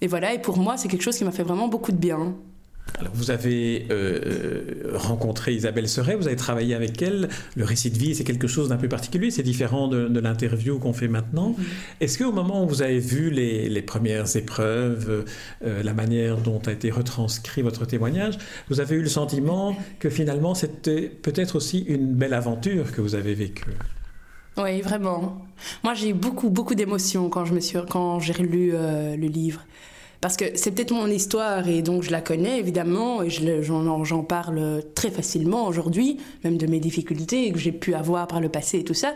et 0.01 0.07
voilà 0.07 0.33
et 0.33 0.39
pour 0.41 0.57
moi 0.57 0.75
c'est 0.77 0.87
quelque 0.87 1.03
chose 1.03 1.17
qui 1.17 1.23
m'a 1.23 1.31
fait 1.31 1.43
vraiment 1.43 1.67
beaucoup 1.67 1.91
de 1.91 1.97
bien. 1.97 2.35
Alors, 2.99 3.13
vous 3.15 3.31
avez 3.31 3.87
euh, 3.91 4.19
euh, 4.25 4.97
rencontré 4.97 5.53
Isabelle 5.53 5.87
Seret, 5.87 6.15
vous 6.15 6.27
avez 6.27 6.35
travaillé 6.35 6.75
avec 6.75 7.01
elle. 7.01 7.29
Le 7.55 7.63
récit 7.63 7.91
de 7.91 7.97
vie, 7.97 8.13
c'est 8.13 8.25
quelque 8.25 8.47
chose 8.47 8.69
d'un 8.69 8.75
peu 8.75 8.89
particulier, 8.89 9.31
c'est 9.31 9.43
différent 9.43 9.87
de, 9.87 10.19
l'interview 10.19 10.79
qu'on 10.79 10.91
fait 10.91 11.07
maintenant. 11.07 11.51
Mm-hmm. 11.51 12.01
Est-ce 12.01 12.17
qu'au 12.17 12.33
moment 12.33 12.65
où 12.65 12.67
vous 12.67 12.81
avez 12.81 12.99
vu 12.99 13.29
les, 13.29 13.81
premières 13.81 14.35
épreuves, 14.35 15.23
euh, 15.63 15.81
la 15.81 15.93
manière 15.93 16.37
dont 16.37 16.61
a 16.65 16.73
été 16.73 16.91
retranscrit 16.91 17.61
votre 17.61 17.85
témoignage, 17.85 18.37
vous 18.69 18.81
avez 18.81 18.97
eu 18.97 19.01
le 19.01 19.07
sentiment 19.07 19.77
que 19.99 20.09
finalement 20.09 20.53
c'était 20.53 21.07
peut-être 21.07 21.55
aussi 21.55 21.79
une 21.87 22.13
belle 22.13 22.33
aventure 22.33 22.91
que 22.91 22.99
vous 22.99 23.15
avez 23.15 23.33
vécue? 23.33 23.71
Oui, 24.57 24.81
vraiment. 24.81 25.41
Moi, 25.85 25.93
j'ai 25.93 26.09
eu 26.09 26.13
beaucoup, 26.13 26.49
beaucoup 26.49 26.75
d'émotions 26.75 27.29
quand, 27.29 27.45
je 27.45 27.53
me 27.53 27.61
suis, 27.61 27.79
quand 27.89 28.19
j'ai 28.19 28.33
lu 28.33 28.71
le 28.71 29.27
livre. 29.27 29.61
Parce 30.21 30.35
que 30.35 30.45
c'est 30.55 30.71
peut-être 30.71 30.91
mon 30.91 31.07
histoire 31.07 31.69
et 31.69 31.81
donc 31.81 32.03
je 32.03 32.11
la 32.11 32.19
connais 32.19 32.59
évidemment 32.59 33.23
et 33.23 33.29
j'en 33.29 34.23
parle 34.23 34.83
très 34.93 35.11
facilement 35.11 35.65
aujourd'hui, 35.65 36.17
même 36.43 36.57
de 36.57 36.67
mes 36.67 36.81
difficultés 36.81 37.51
que 37.53 37.57
j'ai 37.57 37.71
pu 37.71 37.93
avoir 37.93 38.27
par 38.27 38.41
le 38.41 38.49
passé 38.49 38.79
et 38.79 38.83
tout 38.83 38.93
ça. 38.93 39.15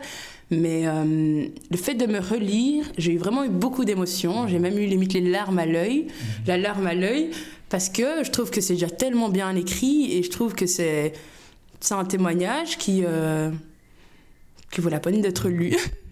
Mais 0.49 0.83
euh, 0.87 1.45
le 1.71 1.77
fait 1.77 1.95
de 1.95 2.05
me 2.05 2.19
relire, 2.19 2.85
j'ai 2.97 3.17
vraiment 3.17 3.43
eu 3.43 3.49
beaucoup 3.49 3.83
d'émotions. 3.83 4.47
J'ai 4.47 4.59
même 4.59 4.77
eu 4.77 4.85
limite 4.85 5.13
les 5.13 5.29
larmes 5.29 5.59
à 5.59 5.65
l'œil, 5.65 6.03
mmh. 6.03 6.47
la 6.47 6.57
larme 6.57 6.87
à 6.87 6.93
l'œil, 6.93 7.31
parce 7.67 7.89
que 7.89 8.23
je 8.23 8.31
trouve 8.31 8.49
que 8.49 8.61
c'est 8.61 8.73
déjà 8.73 8.89
tellement 8.89 9.27
bien 9.27 9.53
écrit 9.55 10.13
et 10.13 10.23
je 10.23 10.29
trouve 10.29 10.53
que 10.53 10.67
c'est 10.67 11.13
un 11.91 12.05
témoignage 12.05 12.77
qui, 12.77 13.01
euh, 13.05 13.51
qui 14.71 14.79
vaut 14.79 14.89
la 14.89 15.01
peine 15.01 15.21
d'être 15.21 15.49
lu. 15.49 15.75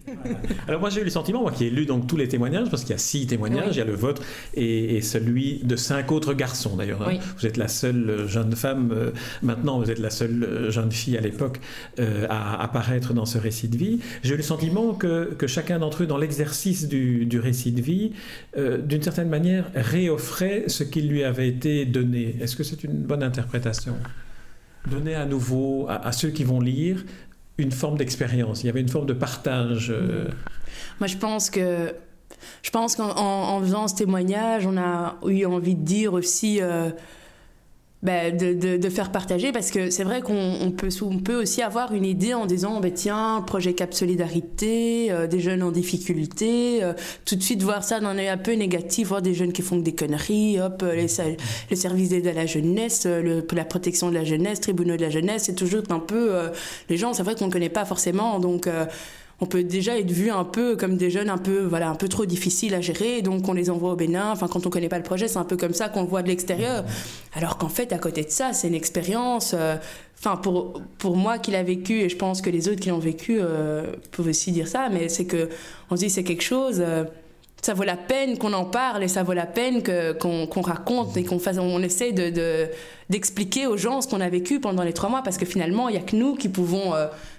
Alors 0.68 0.80
moi 0.80 0.90
j'ai 0.90 1.00
eu 1.00 1.04
le 1.04 1.10
sentiment, 1.10 1.42
moi 1.42 1.52
qui 1.52 1.66
ai 1.66 1.70
lu 1.70 1.86
donc 1.86 2.06
tous 2.06 2.16
les 2.16 2.28
témoignages, 2.28 2.68
parce 2.70 2.82
qu'il 2.82 2.90
y 2.90 2.94
a 2.94 2.98
six 2.98 3.26
témoignages, 3.26 3.76
il 3.76 3.78
y 3.78 3.80
a 3.80 3.84
le 3.84 3.94
vôtre 3.94 4.22
et, 4.54 5.00
celui 5.02 5.60
de 5.64 5.76
cinq 5.76 6.12
autres 6.12 6.34
garçons 6.34 6.76
d'ailleurs. 6.76 7.02
Hein. 7.02 7.18
Vous 7.38 7.46
êtes 7.46 7.56
la 7.56 7.68
seule 7.68 8.26
jeune 8.28 8.54
femme, 8.54 8.92
euh, 8.92 9.10
maintenant 9.42 9.78
vous 9.78 9.90
êtes 9.90 9.98
la 9.98 10.10
seule 10.10 10.44
euh, 10.44 10.70
jeune 10.70 10.92
fille 10.92 11.16
à 11.16 11.20
l'époque 11.20 11.60
euh, 11.98 12.26
à 12.28 12.62
apparaître 12.62 13.14
dans 13.14 13.26
ce 13.26 13.38
récit 13.38 13.68
de 13.68 13.76
vie. 13.76 14.00
J'ai 14.22 14.34
eu 14.34 14.36
le 14.36 14.42
sentiment 14.42 14.94
que, 14.94 15.34
que 15.34 15.46
chacun 15.46 15.78
d'entre 15.78 16.04
eux 16.04 16.06
dans 16.06 16.18
l'exercice 16.18 16.88
du, 16.88 17.26
du, 17.26 17.40
récit 17.40 17.72
de 17.72 17.80
vie, 17.80 18.12
d'une 18.56 19.02
certaine 19.02 19.28
manière, 19.28 19.70
réoffrait 19.74 20.64
ce 20.68 20.84
qui 20.84 21.02
lui 21.02 21.24
avait 21.24 21.48
été 21.48 21.84
donné. 21.84 22.36
Est-ce 22.40 22.56
que 22.56 22.62
c'est 22.62 22.84
une 22.84 22.92
bonne 22.92 23.22
interprétation? 23.22 23.96
Donner 24.90 25.14
à 25.14 25.26
nouveau 25.26 25.86
à, 25.88 26.06
à 26.06 26.12
ceux 26.12 26.30
qui 26.30 26.44
vont 26.44 26.60
lire 26.60 27.04
une 27.58 27.72
forme 27.72 27.98
d'expérience, 27.98 28.62
il 28.62 28.66
y 28.66 28.70
avait 28.70 28.80
une 28.80 28.88
forme 28.88 29.06
de 29.06 29.12
partage. 29.12 29.90
Euh. 29.90 30.28
Moi, 31.00 31.06
je 31.06 31.16
pense 31.16 31.50
que 31.50 31.94
je 32.62 32.70
pense 32.70 32.96
qu'en 32.96 33.60
faisant 33.60 33.88
ce 33.88 33.94
témoignage, 33.94 34.66
on 34.66 34.76
a 34.76 35.16
eu 35.26 35.44
envie 35.44 35.74
de 35.74 35.84
dire 35.84 36.12
aussi 36.12 36.60
euh, 38.04 38.30
ben, 38.30 38.36
de, 38.36 38.76
de, 38.76 38.88
faire 38.88 39.12
partager 39.12 39.52
parce 39.52 39.70
que 39.70 39.90
c'est 39.90 40.04
vrai 40.04 40.20
qu'on 40.20 40.72
peut, 40.76 40.88
on 41.02 41.18
peut 41.18 41.40
aussi 41.40 41.62
avoir 41.62 41.94
une 41.94 42.04
idée 42.04 42.34
en 42.34 42.46
disant 42.46 42.80
ben, 42.80 42.92
tiens, 42.92 43.42
projet 43.46 43.74
Cap 43.74 43.94
Solidarité, 43.94 45.10
euh, 45.10 45.26
des 45.26 45.40
jeunes 45.40 45.62
en 45.62 45.70
difficulté, 45.70 46.80
tout 47.24 47.36
de 47.36 47.42
suite 47.42 47.62
voir 47.62 47.84
ça 47.84 48.00
d'un 48.00 48.16
œil 48.18 48.28
un 48.28 48.36
peu 48.36 48.52
négatif, 48.52 49.08
voir 49.08 49.22
des 49.22 49.34
jeunes 49.34 49.52
qui 49.52 49.62
font 49.62 49.76
des 49.76 49.94
conneries, 49.94 50.60
hop, 50.60 50.84
les, 50.94 51.06
les 51.70 51.76
services 51.76 52.10
d'aide 52.10 52.26
à 52.26 52.32
la 52.32 52.46
jeunesse, 52.46 53.06
le, 53.06 53.46
la 53.52 53.64
protection 53.64 54.08
de 54.08 54.14
la 54.14 54.24
jeunesse, 54.24 54.60
tribunaux 54.60 54.96
de 54.96 55.02
la 55.02 55.10
jeunesse, 55.10 55.44
c'est 55.44 55.54
toujours 55.54 55.82
un 55.90 56.00
peu. 56.00 56.32
les 56.88 56.96
gens, 56.96 57.12
c'est 57.12 57.22
vrai 57.22 57.34
qu'on 57.34 57.46
ne 57.46 57.52
connaît 57.52 57.68
pas 57.68 57.84
forcément, 57.84 58.40
donc 58.40 58.68
on 59.40 59.46
peut 59.46 59.64
déjà 59.64 59.98
être 59.98 60.10
vu 60.10 60.30
un 60.30 60.44
peu 60.44 60.76
comme 60.76 60.96
des 60.96 61.10
jeunes 61.10 61.30
un 61.30 61.38
peu 61.38 61.62
voilà 61.64 61.90
un 61.90 61.94
peu 61.94 62.08
trop 62.08 62.26
difficiles 62.26 62.74
à 62.74 62.80
gérer 62.80 63.22
donc 63.22 63.48
on 63.48 63.52
les 63.52 63.70
envoie 63.70 63.92
au 63.92 63.96
Bénin. 63.96 64.30
Enfin 64.30 64.48
quand 64.48 64.66
on 64.66 64.70
connaît 64.70 64.88
pas 64.88 64.98
le 64.98 65.04
projet 65.04 65.28
c'est 65.28 65.38
un 65.38 65.44
peu 65.44 65.56
comme 65.56 65.74
ça 65.74 65.88
qu'on 65.88 66.02
le 66.02 66.08
voit 66.08 66.22
de 66.22 66.28
l'extérieur. 66.28 66.84
Alors 67.34 67.58
qu'en 67.58 67.68
fait 67.68 67.92
à 67.92 67.98
côté 67.98 68.22
de 68.22 68.30
ça 68.30 68.52
c'est 68.52 68.68
une 68.68 68.74
expérience 68.74 69.54
euh, 69.54 69.76
enfin 70.18 70.36
pour 70.36 70.80
pour 70.98 71.16
moi 71.16 71.38
qui 71.38 71.50
l'a 71.50 71.62
vécu 71.62 72.00
et 72.00 72.08
je 72.08 72.16
pense 72.16 72.42
que 72.42 72.50
les 72.50 72.68
autres 72.68 72.80
qui 72.80 72.90
l'ont 72.90 72.98
vécu 72.98 73.38
euh, 73.40 73.92
peuvent 74.12 74.28
aussi 74.28 74.52
dire 74.52 74.68
ça 74.68 74.88
mais 74.90 75.08
c'est 75.08 75.26
que 75.26 75.48
on 75.90 75.96
se 75.96 76.02
dit 76.02 76.10
c'est 76.10 76.24
quelque 76.24 76.44
chose 76.44 76.80
euh, 76.80 77.04
ça 77.62 77.74
vaut 77.74 77.84
la 77.84 77.96
peine 77.96 78.38
qu'on 78.38 78.52
en 78.52 78.64
parle 78.64 79.04
et 79.04 79.08
ça 79.08 79.22
vaut 79.22 79.32
la 79.32 79.46
peine 79.46 79.82
qu'on 79.82 80.62
raconte 80.62 81.16
et 81.16 81.24
qu'on 81.24 81.38
fasse 81.38 81.58
on 81.58 81.82
essaie 81.82 82.12
de 82.12 82.68
d'expliquer 83.08 83.66
aux 83.66 83.76
gens 83.76 84.00
ce 84.00 84.08
qu'on 84.08 84.20
a 84.20 84.28
vécu 84.28 84.58
pendant 84.58 84.82
les 84.82 84.92
trois 84.92 85.08
mois 85.08 85.22
parce 85.22 85.36
que 85.36 85.46
finalement 85.46 85.88
il 85.88 85.94
y 85.94 85.98
a 85.98 86.02
que 86.02 86.16
nous 86.16 86.34
qui 86.34 86.48
pouvons 86.48 86.92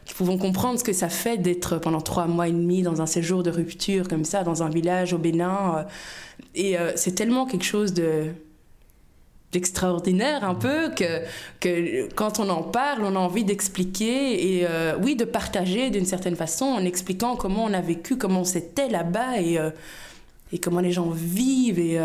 qui 0.05 0.13
pouvons 0.13 0.37
comprendre 0.37 0.79
ce 0.79 0.83
que 0.83 0.93
ça 0.93 1.09
fait 1.09 1.37
d'être 1.37 1.77
pendant 1.77 2.01
trois 2.01 2.25
mois 2.25 2.47
et 2.47 2.51
demi 2.51 2.81
dans 2.81 3.01
un 3.01 3.05
séjour 3.05 3.43
de 3.43 3.49
rupture 3.49 4.07
comme 4.07 4.25
ça, 4.25 4.43
dans 4.43 4.63
un 4.63 4.69
village 4.69 5.13
au 5.13 5.17
Bénin. 5.17 5.77
Euh, 5.77 5.83
et 6.55 6.77
euh, 6.77 6.91
c'est 6.95 7.13
tellement 7.15 7.45
quelque 7.45 7.65
chose 7.65 7.93
de 7.93 8.27
d'extraordinaire 9.51 10.43
un 10.43 10.55
peu 10.55 10.89
que, 10.95 11.21
que 11.59 12.11
quand 12.15 12.39
on 12.39 12.49
en 12.49 12.63
parle, 12.63 13.03
on 13.03 13.15
a 13.15 13.19
envie 13.19 13.43
d'expliquer 13.43 14.57
et 14.57 14.65
euh, 14.67 14.97
oui, 14.99 15.15
de 15.15 15.25
partager 15.25 15.91
d'une 15.91 16.07
certaine 16.07 16.35
façon 16.35 16.65
en 16.65 16.83
expliquant 16.83 17.35
comment 17.35 17.65
on 17.65 17.73
a 17.73 17.81
vécu, 17.81 18.17
comment 18.17 18.45
c'était 18.45 18.89
là-bas 18.89 19.39
et, 19.41 19.59
et 20.53 20.59
comment 20.59 20.79
les 20.79 20.91
gens 20.93 21.09
vivent 21.09 21.79
et, 21.79 21.99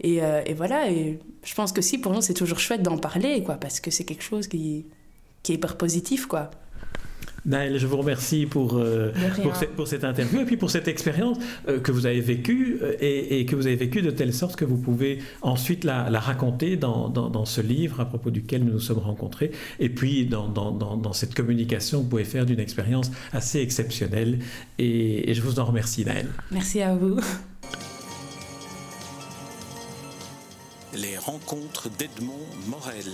et, 0.00 0.16
et, 0.16 0.54
voilà. 0.54 0.90
Et 0.90 1.20
je 1.44 1.54
pense 1.54 1.72
que 1.72 1.82
si 1.82 1.98
pour 1.98 2.12
nous 2.12 2.22
c'est 2.22 2.34
toujours 2.34 2.58
chouette 2.58 2.82
d'en 2.82 2.98
parler 2.98 3.42
quoi 3.44 3.54
parce 3.56 3.78
que 3.78 3.90
c'est 3.90 4.04
quelque 4.04 4.24
chose 4.24 4.48
qui, 4.48 4.86
qui 5.42 5.52
est 5.52 5.54
hyper 5.54 5.76
positif 5.76 6.26
quoi. 6.26 6.50
Naël, 7.46 7.78
je 7.78 7.86
vous 7.86 7.98
remercie 7.98 8.46
pour, 8.46 8.78
euh, 8.78 9.12
pour, 9.76 9.86
cette, 9.86 10.04
interview 10.04 10.40
et 10.40 10.44
puis 10.46 10.56
pour 10.56 10.70
cette 10.70 10.88
expérience 10.88 11.36
euh, 11.68 11.78
que 11.78 11.92
vous 11.92 12.06
avez 12.06 12.20
vécue 12.20 12.78
euh, 12.82 12.94
et, 13.00 13.44
que 13.44 13.54
vous 13.54 13.66
avez 13.66 13.76
vécue 13.76 14.00
de 14.00 14.10
telle 14.10 14.32
sorte 14.32 14.56
que 14.56 14.64
vous 14.64 14.78
pouvez 14.78 15.18
ensuite 15.42 15.84
la, 15.84 16.04
raconter 16.20 16.76
dans, 16.76 17.10
dans, 17.10 17.44
ce 17.44 17.60
livre 17.60 18.00
à 18.00 18.06
propos 18.06 18.30
duquel 18.30 18.64
nous 18.64 18.72
nous 18.72 18.80
sommes 18.80 18.98
rencontrés 18.98 19.50
et 19.78 19.90
puis 19.90 20.24
dans, 20.24 20.48
dans 20.48 21.12
cette 21.12 21.34
communication 21.34 21.98
que 21.98 22.04
vous 22.04 22.08
pouvez 22.08 22.24
faire 22.24 22.46
d'une 22.46 22.60
expérience 22.60 23.10
assez 23.32 23.60
exceptionnelle 23.60 24.38
et, 24.78 25.30
et 25.30 25.34
je 25.34 25.42
vous 25.42 25.60
en 25.60 25.66
remercie 25.66 26.04
Naël. 26.04 26.28
Merci 26.50 26.80
à 26.80 26.94
vous. 26.94 27.20
Les 30.94 31.18
rencontres 31.18 31.90
d'Edmond 31.98 32.46
Morel. 32.68 33.04